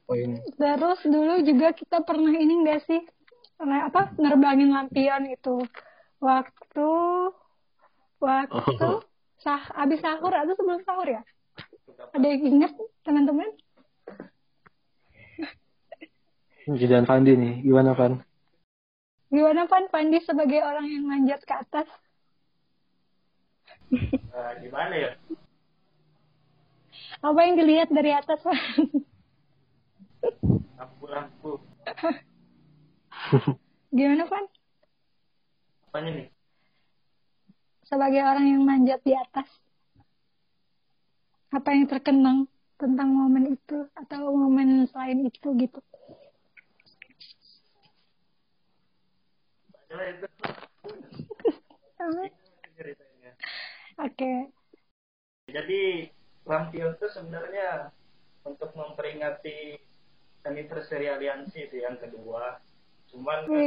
poin. 0.07 0.29
Terus 0.55 0.99
dulu 1.03 1.33
juga 1.43 1.67
kita 1.75 2.01
pernah 2.01 2.33
ini 2.33 2.63
enggak 2.63 2.85
sih 2.87 3.01
apa 3.59 4.13
nerbangin 4.21 4.69
lampion 4.69 5.27
itu 5.33 5.65
waktu 6.21 6.89
waktu 8.21 8.85
oh. 8.85 9.01
sah 9.41 9.61
abis 9.81 10.01
sahur 10.01 10.33
atau 10.33 10.53
sebelum 10.57 10.81
sahur 10.85 11.07
ya? 11.09 11.21
Ada 12.13 12.25
yang 12.25 12.41
ingat 12.57 12.71
teman-teman? 13.01 13.49
Dan 16.67 17.07
Fandi 17.07 17.31
nih. 17.33 17.53
Gimana 17.63 17.95
Pan 17.95 18.21
gimana 19.27 19.67
Pan 19.67 19.85
Fandi 19.91 20.23
sebagai 20.23 20.63
orang 20.63 20.87
yang 20.87 21.03
manjat 21.03 21.43
ke 21.43 21.51
atas 21.51 21.87
uh, 23.93 24.51
gimana 24.59 24.95
ya? 24.95 25.11
Apa 27.23 27.39
yang 27.45 27.55
dilihat 27.57 27.89
dari 27.89 28.11
atas 28.13 28.41
lampu-lampu. 30.77 31.61
Gimana 33.95 34.27
Pan 34.27 34.45
apanya 35.97 36.13
nih? 36.13 36.29
Sebagai 37.89 38.21
orang 38.21 38.53
yang 38.53 38.61
manjat 38.61 39.01
di 39.01 39.17
atas? 39.17 39.49
Apa 41.49 41.73
yang 41.73 41.89
terkenang 41.89 42.45
tentang 42.77 43.09
momen 43.09 43.57
itu 43.57 43.89
atau 43.97 44.29
momen 44.29 44.85
selain 44.93 45.25
itu 45.25 45.57
gitu? 45.57 45.81
Oke. 53.97 54.13
Okay. 54.13 54.37
Jadi 55.51 55.83
lampion 56.43 56.95
itu 56.95 57.07
sebenarnya 57.11 57.89
untuk 58.43 58.71
memperingati 58.77 59.79
anniversary 60.47 61.11
aliansi 61.11 61.67
itu 61.67 61.83
yang 61.83 61.99
kedua. 61.99 62.59
Cuman 63.11 63.47
kan, 63.47 63.63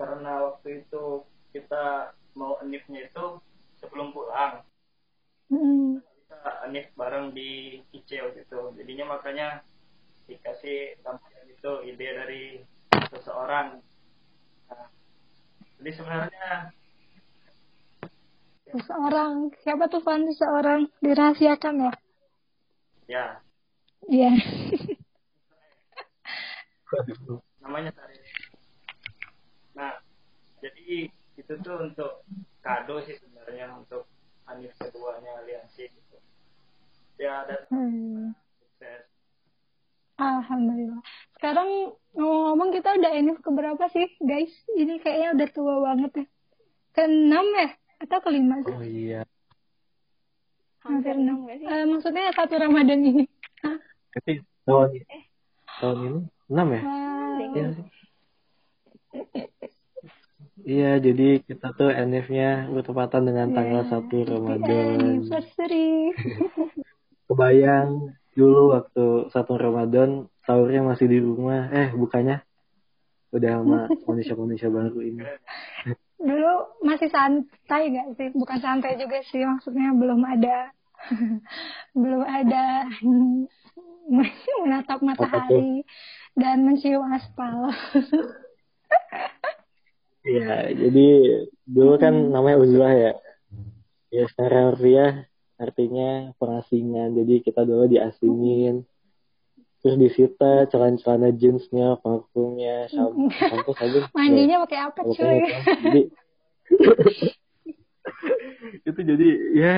karena 0.00 0.32
waktu 0.48 0.84
itu 0.84 1.28
kita 1.52 2.16
mau 2.32 2.56
enifnya 2.64 3.04
itu 3.04 3.36
sebelum 3.82 4.16
pulang 4.16 4.64
mm. 5.52 6.00
kita 6.00 6.40
enif 6.70 6.86
bareng 6.94 7.36
di 7.36 7.80
ICO 7.92 8.32
gitu 8.32 8.72
jadinya 8.80 9.18
makanya 9.18 9.60
dikasih 10.24 10.96
tampilan 11.02 11.46
itu 11.50 11.72
ide 11.90 12.08
dari 12.16 12.44
seseorang 13.10 13.82
nah, 14.70 14.88
jadi 15.82 15.90
sebenarnya 15.96 16.48
seseorang 18.72 19.50
siapa 19.62 19.90
tuh 19.90 20.02
fan 20.02 20.26
seseorang 20.30 20.86
dirahasiakan 21.02 21.74
ya 21.82 21.92
ya 23.10 23.26
iya 24.06 24.32
namanya 27.62 27.90
Sarif 27.94 28.22
nah 29.74 29.98
jadi 30.62 31.10
itu 31.38 31.52
tuh 31.62 31.76
untuk 31.90 32.26
kado 32.60 33.02
sih 33.06 33.16
sebenarnya 33.18 33.74
untuk 33.74 34.06
Anif 34.50 34.74
keduanya 34.78 35.42
aliansi 35.42 35.86
gitu 35.86 36.16
ya 37.18 37.46
dan 37.46 37.62
hmm. 37.70 38.34
sukses 38.58 39.10
Alhamdulillah. 40.20 41.00
Sekarang 41.32 41.96
ngomong-ngomong 42.12 42.76
kita 42.76 42.92
udah 42.92 43.08
Anif 43.16 43.40
keberapa 43.40 43.80
sih 43.88 44.04
guys? 44.20 44.52
Ini 44.76 45.00
kayaknya 45.00 45.28
udah 45.32 45.48
tua 45.48 45.74
banget 45.80 46.12
ya. 46.12 46.26
Ke 46.92 47.08
enam 47.08 47.46
ya? 47.56 47.72
Atau 48.00 48.18
kelima 48.24 48.56
sih? 48.64 48.72
Oh 48.72 48.84
iya. 48.84 49.22
Hampir 50.80 51.12
enam 51.12 51.44
gak 51.44 51.56
sih? 51.60 51.66
Uh, 51.68 51.84
maksudnya 51.84 52.32
satu 52.32 52.54
Ramadan 52.56 53.00
ini. 53.04 53.24
Tapi 54.10 54.40
tahun, 54.64 54.88
eh. 55.04 55.24
tahun 55.78 55.96
ini 56.00 56.20
enam 56.50 56.68
ya? 56.72 56.82
Wow. 56.82 57.38
Iya. 57.40 57.68
Iya, 60.60 60.92
jadi 61.00 61.28
kita 61.40 61.72
tuh 61.72 61.88
NF-nya 61.88 62.68
bertepatan 62.68 63.22
dengan 63.24 63.48
yeah. 63.52 63.56
tanggal 63.56 63.82
1 63.88 64.32
Ramadan. 64.32 64.96
Anniversary. 65.24 66.12
Kebayang 67.28 68.12
dulu 68.36 68.76
waktu 68.76 69.32
1 69.32 69.64
Ramadan 69.64 70.28
sahurnya 70.44 70.80
masih 70.86 71.06
di 71.10 71.18
rumah 71.20 71.68
eh 71.70 71.92
bukannya 71.92 72.42
udah 73.30 73.50
sama 73.60 73.80
manusia-manusia 74.08 74.68
baru 74.70 74.98
ini 75.02 75.22
dulu 76.20 76.52
masih 76.84 77.08
santai 77.08 77.90
gak 77.96 78.08
sih 78.20 78.28
bukan 78.36 78.58
santai 78.60 79.00
juga 79.00 79.24
sih 79.32 79.40
maksudnya 79.40 79.96
belum 79.96 80.20
ada 80.20 80.68
belum 82.00 82.22
ada 82.28 82.86
menatap 84.60 85.00
matahari 85.00 85.80
dan 86.36 86.62
mencium 86.68 87.08
aspal 87.08 87.72
Iya, 90.20 90.76
jadi 90.76 91.06
dulu 91.64 91.96
kan 91.96 92.12
namanya 92.12 92.60
uzlah 92.60 92.92
ya. 92.92 93.12
Ya 94.12 94.28
secara 94.28 94.68
harfiah 94.68 95.24
artinya 95.56 96.36
pengasingan. 96.36 97.16
Jadi 97.16 97.40
kita 97.40 97.64
dulu 97.64 97.88
diasingin. 97.88 98.84
Terus 99.80 99.96
disita 99.96 100.68
celana-celana 100.68 101.32
jeansnya, 101.32 101.96
parfumnya, 102.04 102.84
shampoo, 102.92 103.32
shampoo 103.32 103.72
sabun. 103.72 104.04
mandinya 104.12 104.60
pakai 104.68 104.78
apa 104.84 105.00
cuy. 105.08 105.40
Jadi 105.80 106.02
itu 108.88 109.00
jadi 109.00 109.28
ya 109.56 109.74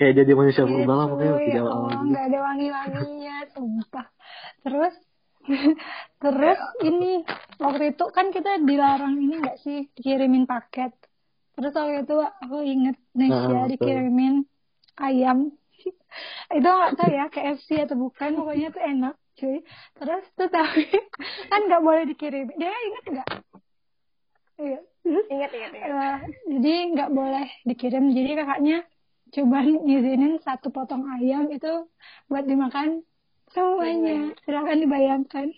kayak 0.00 0.14
jadi 0.24 0.32
manusia 0.32 0.64
Iya, 0.64 0.70
purba 0.72 0.94
lah 0.96 1.06
pokoknya 1.12 1.34
tidak 1.44 1.52
ya 1.52 1.62
Allah, 1.68 2.00
nggak 2.08 2.24
ada 2.32 2.38
wangi-wanginya 2.48 3.36
sumpah. 3.52 4.06
Terus 4.64 4.94
terus 6.24 6.60
ini 6.84 7.24
waktu 7.60 7.84
itu 7.92 8.04
kan 8.12 8.32
kita 8.32 8.64
dilarang 8.64 9.20
ini 9.20 9.44
nggak 9.44 9.58
sih 9.60 9.92
kirimin 9.92 10.48
paket? 10.48 10.96
Terus 11.58 11.74
waktu 11.74 12.06
itu 12.06 12.16
aku 12.16 12.58
inget 12.62 12.96
Nesya 13.18 13.34
Nah, 13.34 13.66
betul. 13.66 13.74
dikirimin 13.76 14.34
ayam. 14.96 15.50
Itu 16.54 16.68
nggak 16.70 16.94
tahu 16.94 17.10
ya 17.10 17.26
KFC 17.28 17.68
atau 17.82 17.98
bukan 17.98 18.38
pokoknya 18.38 18.70
tuh 18.70 18.82
enak 18.82 19.14
cuy. 19.38 19.58
Terus 19.96 20.24
tuh 20.34 20.48
tapi 20.50 20.82
kan 21.50 21.60
nggak 21.66 21.82
boleh 21.86 22.04
dikirim. 22.10 22.46
Dia 22.58 22.72
inget 22.74 23.04
nggak? 23.14 23.28
Iya 24.58 24.78
terus 25.06 25.26
Ingat, 25.30 25.50
ingat, 25.56 25.72
ingat. 25.72 25.88
Eh, 25.88 26.16
jadi 26.52 26.72
nggak 26.92 27.10
boleh 27.14 27.46
dikirim. 27.64 28.04
Jadi 28.12 28.30
kakaknya 28.36 28.76
coba 29.28 29.58
ngizinin 29.60 30.34
satu 30.42 30.68
potong 30.74 31.04
ayam 31.14 31.48
itu 31.48 31.72
buat 32.28 32.44
dimakan 32.44 33.06
semuanya. 33.54 34.34
Silakan 34.44 34.78
dibayangkan. 34.84 35.48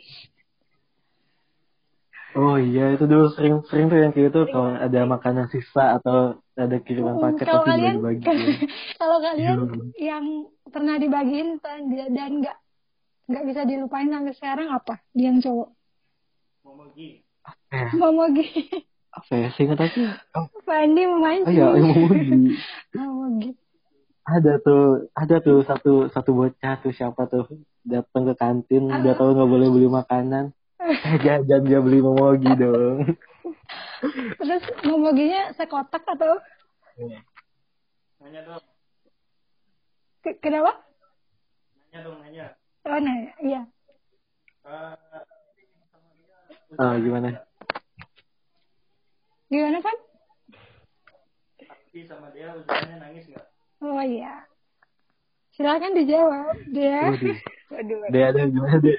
Oh 2.38 2.54
iya 2.62 2.94
itu 2.94 3.04
dulu 3.10 3.26
sering-sering 3.34 3.86
tuh 3.90 3.98
yang 3.98 4.12
kayak 4.14 4.30
gitu. 4.30 4.40
Kalau 4.54 4.70
ada 4.86 5.00
makanan 5.02 5.46
sisa 5.50 5.98
atau 5.98 6.38
ada 6.54 6.76
kiriman 6.86 7.18
Hmm, 7.18 7.22
paket 7.26 7.46
kalau 7.50 7.62
pasti 7.66 7.70
kalian 7.74 7.94
dibagi-bagi. 7.98 8.54
kalau 9.00 9.18
kalian 9.18 9.58
Iya. 9.58 9.82
yang 10.14 10.24
pernah 10.70 10.94
dibagiin 11.02 11.48
dan 11.58 11.80
dan 12.14 12.30
nggak 12.38 12.56
nggak 13.30 13.44
bisa 13.46 13.62
dilupain 13.62 14.10
sampai 14.10 14.34
sekarang 14.34 14.68
apa? 14.74 14.98
Yang 15.14 15.46
cowok. 15.46 15.68
Momogi. 16.66 17.22
Eh, 17.70 17.90
Momogi 17.94 18.46
apa 19.10 19.32
ya? 19.34 19.48
Seingat 19.54 19.78
aku. 19.78 20.02
Oh, 20.38 20.46
Fandi 20.62 21.02
oh 21.02 21.18
memancing 21.18 21.54
iya, 21.54 21.66
emoji. 21.74 22.58
Momogi 22.94 23.50
ada 24.30 24.62
tuh 24.62 25.10
ada 25.16 25.42
tuh 25.42 25.66
satu 25.66 26.06
satu 26.12 26.30
bocah 26.30 26.74
tuh 26.78 26.92
siapa 26.94 27.26
tuh? 27.26 27.50
Datang 27.82 28.30
ke 28.30 28.34
kantin 28.36 28.86
udah 28.86 29.14
tahu 29.16 29.34
nggak 29.34 29.50
boleh 29.50 29.68
beli 29.70 29.88
makanan. 29.90 30.50
Eh 30.80 31.16
jajan 31.22 31.62
dia 31.68 31.78
beli 31.78 32.00
momogi 32.02 32.50
dong. 32.56 33.14
Terus 34.40 34.64
Momoginya 34.84 35.52
sekotak 35.52 36.02
atau? 36.08 36.40
Nanya 38.20 38.40
dong, 38.44 38.64
ke- 40.24 40.40
kenapa? 40.40 40.76
Nanya 41.76 41.98
dong, 42.04 42.16
nanya. 42.20 42.59
Oh 42.86 42.98
nah 43.00 43.16
iya. 43.42 43.62
Eh, 44.64 44.96
ah 46.78 46.94
gimana? 47.00 47.28
Gimana 49.50 49.78
kan 49.82 49.96
Aki 51.66 52.06
sama 52.06 52.30
dia 52.30 52.54
usahanya 52.54 52.96
nangis 53.02 53.26
nggak? 53.26 53.46
oh 53.82 54.02
iya. 54.04 54.46
Silakan 55.56 55.98
dijawab 55.98 56.56
dia 56.70 57.10
Waduh. 57.10 57.36
Waduh, 57.70 57.98
dia 58.10 58.24
ada 58.34 58.42
gimana 58.50 58.76
deh 58.82 58.98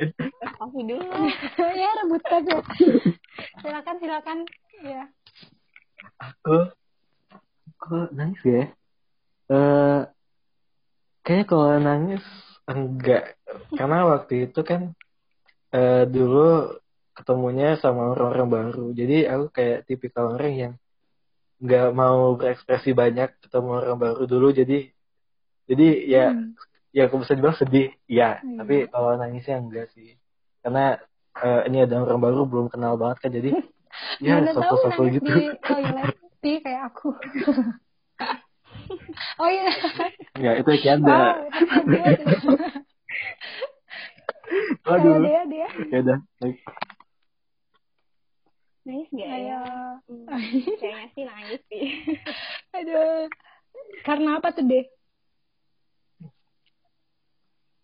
aku 0.62 0.77
dulu. 0.86 1.03
ya 1.82 1.90
rebutan 2.01 2.42
ya 2.46 2.60
silakan 3.62 3.96
silakan. 3.98 4.38
Ya 4.82 5.03
aku 6.22 6.70
kok 7.82 8.14
nangis 8.14 8.42
ya? 8.46 8.64
Eh 9.50 10.01
kayaknya 11.25 11.46
kalau 11.50 11.77
nangis 11.82 12.24
enggak. 12.74 13.24
Karena 13.75 13.98
waktu 14.07 14.50
itu 14.50 14.60
kan 14.64 14.94
eh 15.72 16.03
dulu 16.07 16.77
ketemunya 17.16 17.75
sama 17.79 18.12
orang-orang 18.16 18.48
baru. 18.50 18.86
Jadi 18.96 19.27
aku 19.27 19.46
kayak 19.51 19.79
tipikal 19.88 20.36
orang 20.36 20.53
yang 20.55 20.74
nggak 21.62 21.88
mau 21.94 22.34
berekspresi 22.34 22.92
banyak 22.98 23.38
ketemu 23.44 23.70
orang 23.84 23.98
baru 24.00 24.24
dulu. 24.25 24.50
Jadi 24.51 24.90
jadi 25.70 25.88
ya 26.10 26.25
Hmm. 26.34 26.57
ya 26.92 27.07
aku 27.07 27.24
bisa 27.24 27.38
dibilang 27.38 27.60
sedih. 27.60 27.90
Ya 28.10 28.42
Iya. 28.44 28.57
tapi 28.64 28.75
kalau 28.92 29.16
nangisnya 29.16 29.62
enggak 29.62 29.88
sih. 29.96 30.18
Karena 30.66 30.98
eh, 31.31 31.62
ini 31.72 31.77
ada 31.88 31.96
orang 32.03 32.20
baru 32.20 32.44
belum 32.44 32.68
kenal 32.68 33.00
banget 33.00 33.18
kan. 33.24 33.31
Jadi 33.31 33.51
ya 34.25 34.40
nangis 34.42 34.55
gitu. 35.16 35.31
di 35.31 35.48
toilet 35.62 36.16
pi 36.42 36.57
kayak 36.57 36.90
aku 36.90 37.14
oh 39.42 39.50
iya 39.50 39.68
ya 40.40 40.51
itu 40.60 40.72
canda 40.84 41.38
wow 41.40 41.40
Waduh. 44.84 45.16
Ayo 45.16 45.24
dia 45.24 45.42
dia 45.48 45.68
ya 45.96 45.98
udah 46.04 46.20
baik. 46.44 46.58
Nangis 48.84 49.08
nggak 49.16 49.30
ya? 49.30 49.38
Ayo. 49.40 49.62
Hmm, 50.12 50.25
kayaknya 50.75 51.08
sih 51.16 51.24
nangis 51.24 51.62
sih. 51.72 51.86
aduh 52.75 53.32
karena 54.04 54.44
apa 54.44 54.51
tuh 54.51 54.68
deh 54.68 54.86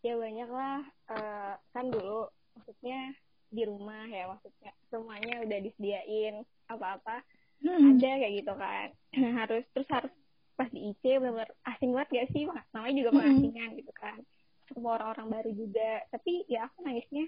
ya 0.03 0.13
banyak 0.19 0.49
lah. 0.51 0.83
Eh, 1.07 1.53
kan 1.71 1.85
dulu 1.87 2.27
maksudnya 2.59 3.15
di 3.47 3.63
rumah 3.63 4.03
ya 4.11 4.27
maksudnya 4.27 4.71
semuanya 4.91 5.39
udah 5.47 5.59
disediain 5.63 6.43
apa-apa 6.67 7.23
Hmm. 7.57 7.97
ada 7.97 8.21
kayak 8.21 8.33
gitu 8.37 8.53
kan 8.53 8.87
harus 9.17 9.65
terus 9.73 9.89
harus 9.89 10.13
pas 10.57 10.67
di 10.67 10.89
IC 10.89 11.21
bener 11.21 11.47
asing 11.63 11.93
banget 11.93 12.09
gak 12.11 12.27
sih? 12.33 12.43
Namanya 12.73 12.95
juga 12.97 13.09
pengasingan 13.13 13.69
gitu 13.77 13.93
kan. 13.93 14.17
Ketemu 14.65 14.87
orang-orang 14.89 15.27
baru 15.31 15.51
juga. 15.53 15.91
Tapi 16.09 16.43
ya 16.49 16.65
aku 16.65 16.81
nangisnya 16.81 17.25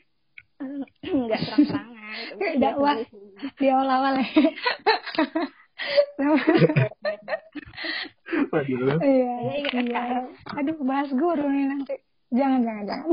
eh, 0.59 0.81
nggak 1.29 1.39
terang-terangan 1.45 2.13
gitu. 2.17 2.33
Kayak 2.35 2.55
Biasa 2.57 2.65
dakwah. 2.65 2.95
di 3.55 3.65
awal-awal 3.69 4.13
ya. 4.17 4.27
Iya 6.19 6.35
Iya, 8.99 9.33
ingat 9.63 9.85
iya 9.87 10.01
kan? 10.03 10.23
aduh 10.59 10.75
bahas 10.83 11.07
guru 11.09 11.47
nih 11.47 11.65
nanti. 11.71 11.95
Jangan 12.29 12.61
jangan 12.61 12.83
jangan. 12.85 13.07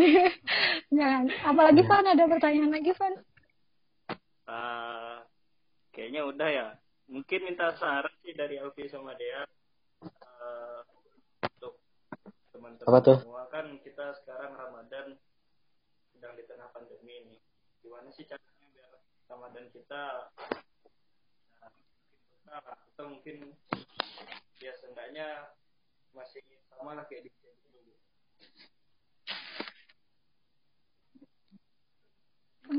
Jangan. 0.99 1.25
Apalagi 1.47 1.83
Van 1.89 2.05
ada 2.05 2.25
pertanyaan 2.29 2.69
lagi 2.69 2.93
Van? 2.93 3.15
Eh, 4.47 5.17
kayaknya 5.91 6.23
udah 6.29 6.49
ya. 6.53 6.67
Mungkin 7.09 7.41
minta 7.47 7.73
saran 7.79 8.13
sih 8.21 8.37
dari 8.37 8.61
Alfi 8.61 8.91
sama 8.93 9.17
Dea 9.17 9.47
eh, 10.05 10.81
untuk 11.49 11.81
teman-teman 12.67 12.91
Apa 12.91 12.99
tuh? 13.07 13.19
semua 13.23 13.45
kan 13.47 13.67
kita 13.87 14.07
sekarang 14.23 14.59
Ramadan 14.59 15.07
sedang 16.11 16.35
di 16.35 16.43
tengah 16.51 16.69
pandemi 16.75 17.15
ini. 17.15 17.37
Gimana 17.79 18.11
sih 18.11 18.27
caranya 18.27 18.67
biar 18.75 18.91
Ramadan 19.31 19.67
kita 19.71 20.03
nah, 22.47 22.63
kita 22.91 23.03
mungkin 23.07 23.55
ya 24.59 24.73
seenggaknya 24.83 25.55
masih 26.11 26.43
sama 26.75 26.99
lah 26.99 27.07
kayak 27.07 27.29
di 27.29 27.31
dulu. 27.31 27.95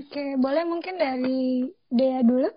Oke, 0.03 0.35
boleh 0.35 0.63
mungkin 0.67 0.99
dari 0.99 1.71
Dea 1.87 2.19
dulu? 2.27 2.51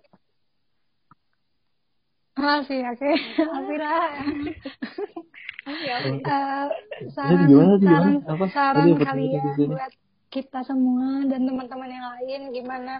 Masih, 2.40 2.82
oke. 2.90 3.10
Alvira. 3.54 3.94
Oke, 4.26 4.54
oke. 5.72 6.20
Eh, 6.24 6.66
saran 7.14 7.48
gimana, 7.48 7.74
gimana? 7.78 7.90
saran 7.90 8.14
Apa? 8.26 8.44
saran 8.50 8.88
kalian 8.98 9.56
buat 9.70 9.92
kita 10.30 10.60
semua 10.62 11.26
dan 11.26 11.40
teman-teman 11.42 11.90
yang 11.90 12.06
lain 12.18 12.40
gimana 12.54 12.94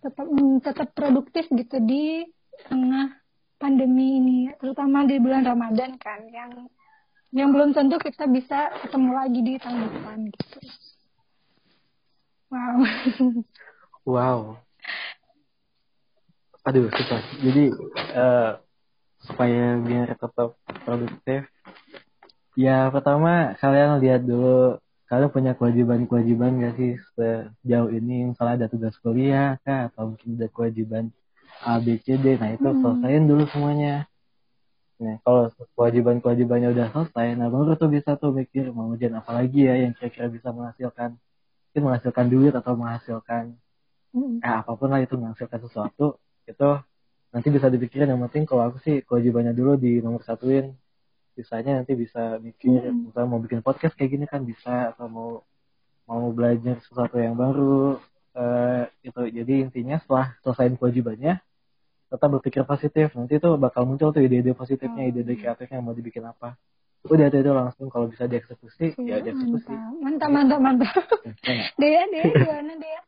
tetap 0.00 0.26
mm, 0.26 0.56
tetap 0.64 0.88
produktif 0.96 1.44
gitu 1.52 1.76
di 1.84 2.24
tengah 2.68 3.12
pandemi 3.60 4.20
ini 4.20 4.38
terutama 4.56 5.04
di 5.04 5.20
bulan 5.20 5.44
Ramadan 5.44 6.00
kan 6.00 6.24
yang 6.32 6.68
yang 7.36 7.52
belum 7.52 7.76
tentu 7.76 8.00
kita 8.00 8.24
bisa 8.30 8.72
ketemu 8.80 9.10
lagi 9.12 9.40
di 9.44 9.54
tahun 9.60 9.80
depan 9.84 10.18
gitu. 10.32 10.58
Wow. 12.46 12.76
Wow. 14.06 14.38
Aduh, 16.66 16.86
susah. 16.90 17.22
Jadi, 17.42 17.74
eh, 18.14 18.50
supaya 19.26 19.76
biar 19.82 20.14
tetap 20.14 20.54
produktif, 20.86 21.50
ya 22.54 22.88
pertama 22.94 23.52
kalian 23.58 23.98
lihat 23.98 24.22
dulu 24.22 24.78
kalian 25.06 25.30
punya 25.30 25.52
kewajiban-kewajiban 25.58 26.62
gak 26.62 26.74
sih 26.78 26.92
sejauh 27.14 27.90
ini? 27.90 28.30
Misalnya 28.30 28.64
ada 28.64 28.68
tugas 28.70 28.94
kuliah 29.02 29.58
kah 29.66 29.90
atau 29.90 30.14
mungkin 30.14 30.38
ada 30.38 30.48
kewajiban 30.50 31.04
A 31.62 31.82
B 31.82 31.98
C 32.02 32.14
D? 32.18 32.38
Nah 32.38 32.54
itu 32.54 32.66
Hmm. 32.70 32.78
selesaiin 32.80 33.26
dulu 33.26 33.44
semuanya. 33.50 34.06
Nah 34.96 35.20
kalau 35.22 35.52
kewajiban-kewajibannya 35.76 36.72
udah 36.72 36.86
selesai 36.94 37.36
nah 37.36 37.52
baru 37.52 37.76
tuh 37.76 37.92
bisa 37.92 38.16
tuh 38.16 38.32
mikir 38.32 38.72
mau 38.72 38.88
ujian 38.94 39.12
apa 39.18 39.30
lagi 39.34 39.68
ya 39.68 39.76
yang 39.76 39.92
kira-kira 39.92 40.30
bisa 40.30 40.50
menghasilkan? 40.54 41.18
Mungkin 41.70 41.82
menghasilkan 41.82 42.26
duit 42.30 42.54
atau 42.54 42.72
menghasilkan 42.78 43.58
Mm. 44.16 44.40
eh 44.40 44.54
apa 44.64 44.72
pun 44.80 44.88
lah 44.88 45.04
itu 45.04 45.12
menghasilkan 45.20 45.60
sesuatu 45.60 46.16
itu 46.48 46.70
nanti 47.36 47.52
bisa 47.52 47.68
dipikirin 47.68 48.08
yang 48.08 48.24
penting 48.24 48.48
kalau 48.48 48.64
aku 48.64 48.80
sih 48.80 49.04
kewajibannya 49.04 49.52
dulu 49.52 49.76
di 49.76 50.00
nomor 50.00 50.24
satuin 50.24 50.72
sisanya 51.36 51.84
nanti 51.84 51.92
bisa 51.92 52.40
mikir 52.40 52.80
Hmm. 52.80 53.12
misalnya 53.12 53.28
mau 53.28 53.40
bikin 53.44 53.60
podcast 53.60 53.92
kayak 53.92 54.08
gini 54.08 54.24
kan 54.24 54.40
bisa 54.42 54.96
atau 54.96 55.04
mau 55.04 55.30
mau 56.08 56.32
belajar 56.32 56.80
sesuatu 56.80 57.20
yang 57.20 57.36
baru 57.36 58.00
eh 58.32 58.88
itu 59.04 59.20
jadi 59.28 59.68
intinya 59.68 60.00
setelah 60.00 60.32
selesaiin 60.40 60.80
kewajibannya 60.80 61.44
tetap 62.08 62.28
berpikir 62.32 62.64
positif 62.64 63.12
nanti 63.12 63.36
tuh 63.36 63.60
bakal 63.60 63.84
muncul 63.84 64.16
tuh 64.16 64.24
ide-ide 64.24 64.56
positifnya 64.56 65.04
Hmm. 65.04 65.10
Ide-ide 65.12 65.36
kreatifnya 65.36 65.84
mau 65.84 65.92
dibikin 65.92 66.24
apa 66.24 66.56
udah 67.04 67.28
itu 67.28 67.38
itu 67.38 67.52
langsung 67.52 67.86
kalau 67.92 68.08
bisa 68.08 68.24
dieksekusi 68.24 68.96
ya 69.04 69.20
Iya, 69.20 69.30
dieksekusi 69.30 69.70
mantap, 70.00 70.30
mantap, 70.32 70.58
mantap, 70.58 70.88
mantap. 70.88 71.20
Ya 71.44 71.52
nggak? 71.52 71.70
Dea, 71.76 72.02
Dea, 72.08 72.24
gimana 72.32 72.72
Dea? 72.80 73.00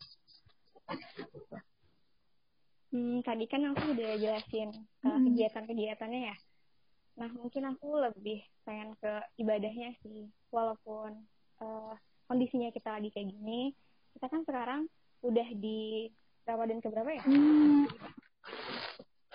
Hmm, 2.88 3.20
tadi 3.20 3.44
kan 3.44 3.60
aku 3.68 3.92
udah 3.92 4.16
jelasin 4.16 4.72
uh, 5.04 5.12
Hmm. 5.12 5.24
kegiatan-kegiatannya 5.28 6.20
ya. 6.32 6.36
Nah, 7.20 7.28
mungkin 7.34 7.68
aku 7.68 8.00
lebih 8.00 8.40
pengen 8.64 8.96
ke 8.96 9.12
ibadahnya 9.36 9.92
sih. 10.00 10.30
Walaupun 10.48 11.20
uh, 11.60 11.92
kondisinya 12.24 12.72
kita 12.72 12.96
lagi 12.96 13.12
kayak 13.12 13.28
gini, 13.28 13.76
kita 14.16 14.26
kan 14.32 14.40
sekarang 14.48 14.80
udah 15.20 15.48
di 15.52 16.08
Ramadan 16.48 16.80
ke 16.80 16.88
berapa 16.88 17.10
ya? 17.12 17.24
Hmm, 17.28 17.84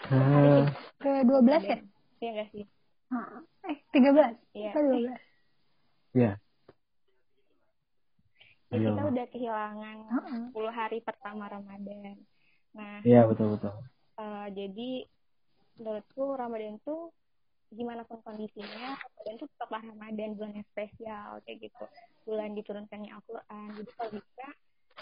Eh, 0.03 0.67
ke 0.99 1.23
12 1.23 1.63
ya? 1.63 1.77
Iya 2.19 2.29
nggak 2.35 2.49
sih? 2.51 2.65
Eh, 3.63 3.77
13? 3.95 4.35
Iya. 4.51 4.71
Apa 4.71 4.79
12? 4.83 5.21
ya 8.73 8.89
kita 8.89 9.05
udah 9.05 9.25
kehilangan 9.29 9.97
Heeh. 10.09 10.41
10 10.49 10.73
hari 10.73 10.97
pertama 11.05 11.45
Ramadan. 11.45 12.17
Nah, 12.73 13.05
iya 13.05 13.21
betul 13.29 13.53
betul. 13.57 13.73
uh, 14.17 14.47
jadi 14.49 15.05
menurutku 15.77 16.37
Ramadan 16.37 16.77
tuh 16.85 17.09
gimana 17.73 18.05
pun 18.05 18.21
kondisinya 18.21 18.93
Ramadan 18.97 19.35
tuh 19.41 19.49
tetaplah 19.57 19.81
Ramadan 19.81 20.37
bulan 20.37 20.53
yang 20.57 20.67
spesial 20.73 21.41
kayak 21.45 21.69
gitu. 21.69 21.85
Bulan 22.25 22.53
diturunkannya 22.53 23.09
Al-Quran. 23.13 23.67
Jadi 23.77 23.91
kalau 23.97 24.11
bisa 24.13 24.47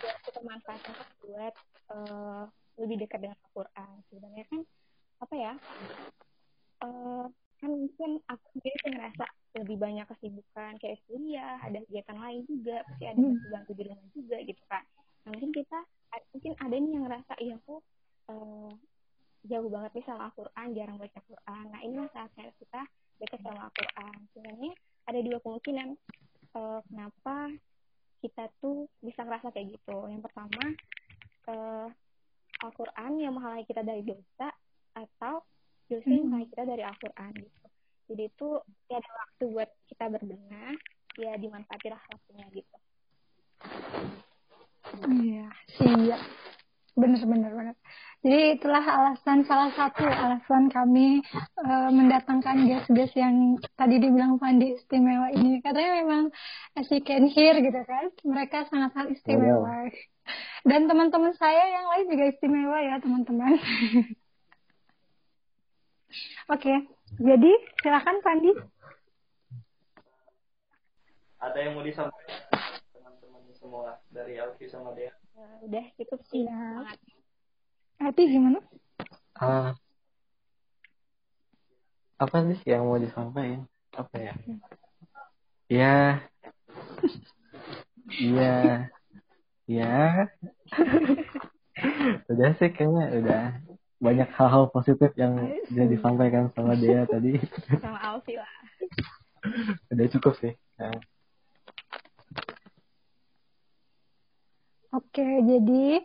ya 0.02 0.12
kita 0.24 0.40
manfaatkan 0.44 0.96
buat 1.24 1.54
uh, 1.92 2.44
lebih 2.80 3.04
dekat 3.04 3.20
dengan 3.24 3.38
Al-Quran. 3.40 3.94
Sebenarnya 4.08 4.46
kan 4.48 4.62
apa 5.22 5.36
ya 5.38 5.54
uh, 6.82 7.26
kan 7.62 7.70
mungkin 7.70 8.12
aku 8.26 8.46
sendiri 8.58 8.76
tuh 8.82 8.92
ngerasa 8.96 9.26
lebih 9.62 9.78
banyak 9.78 10.06
kesibukan 10.08 10.72
kayak 10.82 10.98
kuliah 11.06 11.60
ada 11.62 11.78
kegiatan 11.86 12.18
lain 12.18 12.42
juga 12.48 12.82
pasti 12.88 13.04
ada 13.06 13.20
Hmm. 13.20 13.38
bantu 13.52 13.72
di 13.76 13.84
rumah 13.86 14.08
juga 14.16 14.38
gitu 14.42 14.64
kan. 14.66 14.84
Nah, 15.28 15.30
mungkin 15.36 15.52
kita 15.54 15.80
mungkin 16.36 16.54
ada 16.60 16.76
nih 16.76 16.92
yang 16.92 17.04
ngerasa 17.08 17.34
iya 17.40 17.56
aku 17.56 17.80
uh, 18.32 18.72
jauh 19.46 19.70
banget 19.74 19.92
nih 19.98 20.06
sama 20.06 20.30
Al-Quran, 20.30 20.68
jarang 20.78 20.98
baca 21.02 21.20
Quran. 21.26 21.66
Nah 21.74 21.82
ini 21.82 21.98
saatnya 22.14 22.54
kita 22.62 22.82
dekat 23.18 23.40
sama 23.42 23.70
Al-Quran. 23.70 24.18
Sebenarnya 24.34 24.72
ada 25.10 25.20
dua 25.22 25.38
kemungkinan 25.42 25.88
eh, 26.52 26.80
kenapa 26.90 27.36
kita 28.22 28.44
tuh 28.62 28.86
bisa 29.02 29.26
ngerasa 29.26 29.50
kayak 29.50 29.78
gitu. 29.78 29.98
Yang 30.10 30.22
pertama, 30.30 30.64
eh, 31.50 31.88
Al-Quran 32.62 33.12
yang 33.18 33.34
menghalangi 33.34 33.66
kita 33.66 33.82
dari 33.82 34.06
dosa 34.06 34.54
atau 34.94 35.42
dosa 35.90 36.06
yang 36.06 36.30
menghalangi 36.30 36.50
kita 36.54 36.64
dari 36.70 36.84
Al-Quran 36.86 37.32
gitu. 37.42 37.68
Jadi 38.12 38.24
itu 38.28 38.50
ya 38.92 39.00
ada 39.00 39.12
waktu 39.26 39.44
buat 39.50 39.70
kita 39.90 40.06
berbenah, 40.12 40.76
ya 41.18 41.34
dimanfaatilah 41.40 42.02
waktunya 42.12 42.46
gitu. 42.54 42.78
Iya, 45.00 45.48
siap. 45.80 46.22
Bener, 46.92 47.24
bener, 47.24 47.52
bener. 47.56 47.76
Jadi 48.22 48.62
itulah 48.62 48.86
alasan, 48.86 49.42
salah 49.50 49.74
satu 49.74 50.06
alasan 50.06 50.70
kami 50.70 51.26
eh, 51.58 51.90
mendatangkan 51.90 52.70
guest-guest 52.70 53.18
yang 53.18 53.58
tadi 53.74 53.98
dibilang 53.98 54.38
Fandi 54.38 54.78
istimewa 54.78 55.34
ini. 55.34 55.58
Katanya 55.64 56.06
memang 56.06 56.24
as 56.78 56.86
you 56.94 57.02
can 57.02 57.26
hear 57.26 57.58
gitu 57.58 57.82
kan, 57.82 58.14
mereka 58.22 58.70
sangat-sangat 58.70 59.18
istimewa. 59.18 59.90
Dan 60.62 60.86
teman-teman 60.86 61.34
saya 61.34 61.66
yang 61.74 61.86
lain 61.90 62.06
juga 62.14 62.24
istimewa 62.30 62.78
ya 62.86 63.02
teman-teman. 63.02 63.58
Oke, 66.54 66.74
jadi 67.18 67.52
silakan 67.82 68.22
Fandi. 68.22 68.52
Ada 71.42 71.58
yang 71.58 71.74
mau 71.74 71.82
disampaikan 71.82 72.51
semua 73.56 74.00
dari 74.12 74.40
Alfi 74.40 74.68
sama 74.72 74.96
Dea? 74.96 75.12
Eh, 75.36 75.58
udah 75.68 75.86
cukup 76.00 76.20
sih. 76.28 76.44
Iya. 76.44 76.56
Semangat. 76.56 77.00
Hati 78.02 78.24
gimana? 78.26 78.60
Ah, 79.38 79.78
apa 82.22 82.38
sih 82.54 82.70
yang 82.70 82.86
mau 82.86 82.98
disampaikan? 82.98 83.66
Apa 83.94 84.16
ya? 84.18 84.34
Ya, 85.72 85.98
iya, 88.20 88.90
ya. 89.66 90.28
udah 92.32 92.50
sih 92.60 92.70
kayaknya 92.70 93.06
udah 93.22 93.44
banyak 94.02 94.30
hal-hal 94.34 94.70
positif 94.74 95.14
yang 95.14 95.38
udah 95.70 95.86
disampaikan 95.88 96.50
sama 96.58 96.74
dia 96.74 97.06
tadi. 97.06 97.38
Sama 97.78 98.02
Alfi 98.02 98.36
lah. 98.36 98.50
udah 99.94 100.06
cukup 100.18 100.34
sih. 100.42 100.54
Nah, 100.82 100.98
Oke, 104.92 105.24
jadi 105.24 106.04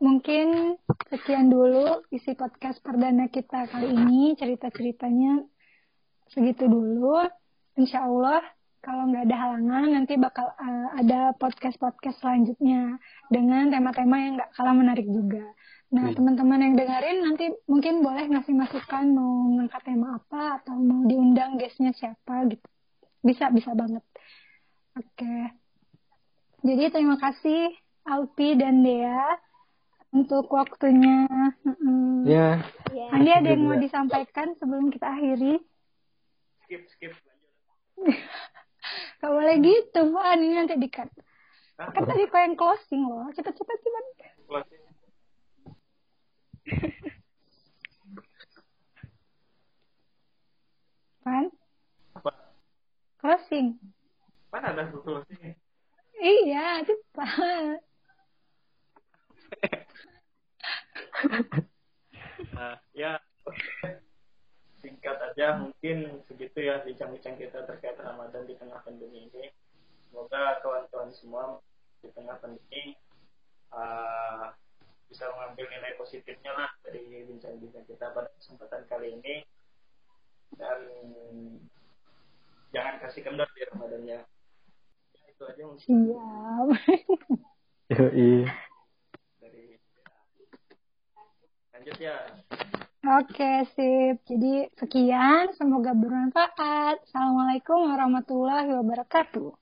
mungkin 0.00 0.80
sekian 1.12 1.52
dulu 1.52 2.08
isi 2.08 2.32
podcast 2.32 2.80
perdana 2.80 3.28
kita 3.28 3.68
kali 3.68 3.92
ini. 3.92 4.32
Cerita-ceritanya 4.32 5.44
segitu 6.32 6.64
dulu. 6.72 7.20
Insya 7.76 8.08
Allah 8.08 8.40
kalau 8.80 9.12
nggak 9.12 9.28
ada 9.28 9.36
halangan 9.36 9.92
nanti 9.92 10.16
bakal 10.16 10.48
uh, 10.56 10.88
ada 10.96 11.36
podcast-podcast 11.36 12.24
selanjutnya 12.24 12.96
dengan 13.28 13.68
tema-tema 13.68 14.16
yang 14.24 14.40
nggak 14.40 14.50
kalah 14.56 14.72
menarik 14.72 15.04
juga. 15.04 15.44
Nah, 15.92 16.08
Iya. 16.08 16.16
teman-teman 16.16 16.64
yang 16.64 16.74
dengerin 16.80 17.18
nanti 17.20 17.44
mungkin 17.68 18.00
boleh 18.00 18.24
ngasih 18.30 18.56
masukan 18.56 19.04
mau 19.12 19.52
ngangkat 19.58 19.82
tema 19.84 20.16
apa 20.16 20.64
atau 20.64 20.80
mau 20.80 21.04
diundang 21.04 21.60
guestnya 21.60 21.92
siapa 21.92 22.48
gitu. 22.48 22.64
Bisa, 23.20 23.52
bisa 23.52 23.76
banget. 23.76 24.00
Oke. 24.96 25.59
Jadi 26.60 26.92
terima 26.92 27.16
kasih 27.16 27.72
Alpi 28.04 28.52
dan 28.52 28.84
Dea 28.84 29.40
untuk 30.12 30.50
waktunya. 30.52 31.24
Ya, 32.26 32.60
Ya. 32.90 33.06
Andi 33.14 33.30
ada 33.30 33.48
yang 33.54 33.64
mau 33.64 33.78
disampaikan 33.78 34.52
sebelum 34.58 34.90
kita 34.90 35.06
akhiri? 35.08 35.62
Skip, 36.66 36.82
skip. 36.90 37.12
Gak 39.20 39.30
boleh 39.30 39.56
gitu, 39.62 40.00
Pak. 40.10 40.26
Ini 40.36 40.56
nanti 40.58 40.74
di-cut. 40.80 41.06
Hah? 41.78 41.92
Kan 41.94 42.02
tadi 42.04 42.26
kau 42.28 42.40
yang 42.42 42.56
closing 42.58 43.06
loh. 43.06 43.30
Cepet-cepet 43.32 43.76
cepat. 43.80 44.04
Closing. 44.50 44.82
Pan? 51.24 51.46
Apa? 52.18 52.32
Closing. 53.22 53.78
Mana 54.50 54.74
ada 54.74 54.90
closing? 54.90 55.54
Iya, 56.20 56.84
cepat. 56.84 57.80
Nah, 62.52 62.76
ya 62.92 63.16
singkat 64.80 65.16
aja 65.32 65.60
mungkin 65.60 66.24
segitu 66.28 66.60
ya 66.60 66.84
bincang-bincang 66.84 67.36
kita 67.40 67.64
terkait 67.64 67.96
Ramadan 67.96 68.44
di 68.44 68.52
tengah 68.56 68.84
pandemi 68.84 69.32
ini. 69.32 69.48
Semoga 70.08 70.60
kawan-kawan 70.60 71.12
semua 71.16 71.60
di 72.04 72.08
tengah 72.12 72.36
pandemi 72.40 72.96
uh, 73.72 74.52
bisa 75.08 75.24
mengambil 75.32 75.66
nilai 75.72 75.96
positifnya 75.96 76.52
lah 76.52 76.70
dari 76.84 77.00
bincang-bincang 77.28 77.84
kita 77.88 78.12
pada 78.12 78.28
kesempatan 78.36 78.84
kali 78.92 79.16
ini 79.20 79.40
dan 80.60 80.80
jangan 82.76 83.00
kasih 83.04 83.24
kendor 83.24 83.48
di 83.56 83.64
Ramadannya. 83.72 84.20
Itu 85.40 85.48
aja 85.48 85.64
mungkin 85.64 85.88
Siap. 85.88 86.66
yoi. 87.96 88.44
dari 89.40 89.80
lanjut 91.72 91.96
ya. 91.96 92.16
Oke, 93.24 93.64
sip. 93.72 94.20
Jadi 94.28 94.68
sekian. 94.76 95.56
Semoga 95.56 95.96
bermanfaat. 95.96 97.08
Assalamualaikum 97.08 97.88
warahmatullahi 97.88 98.68
wabarakatuh. 98.68 99.56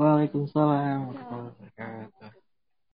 Waalaikumsalam 0.00 1.12
warahmatullahi 1.12 1.52
wabarakatuh. 1.76 2.37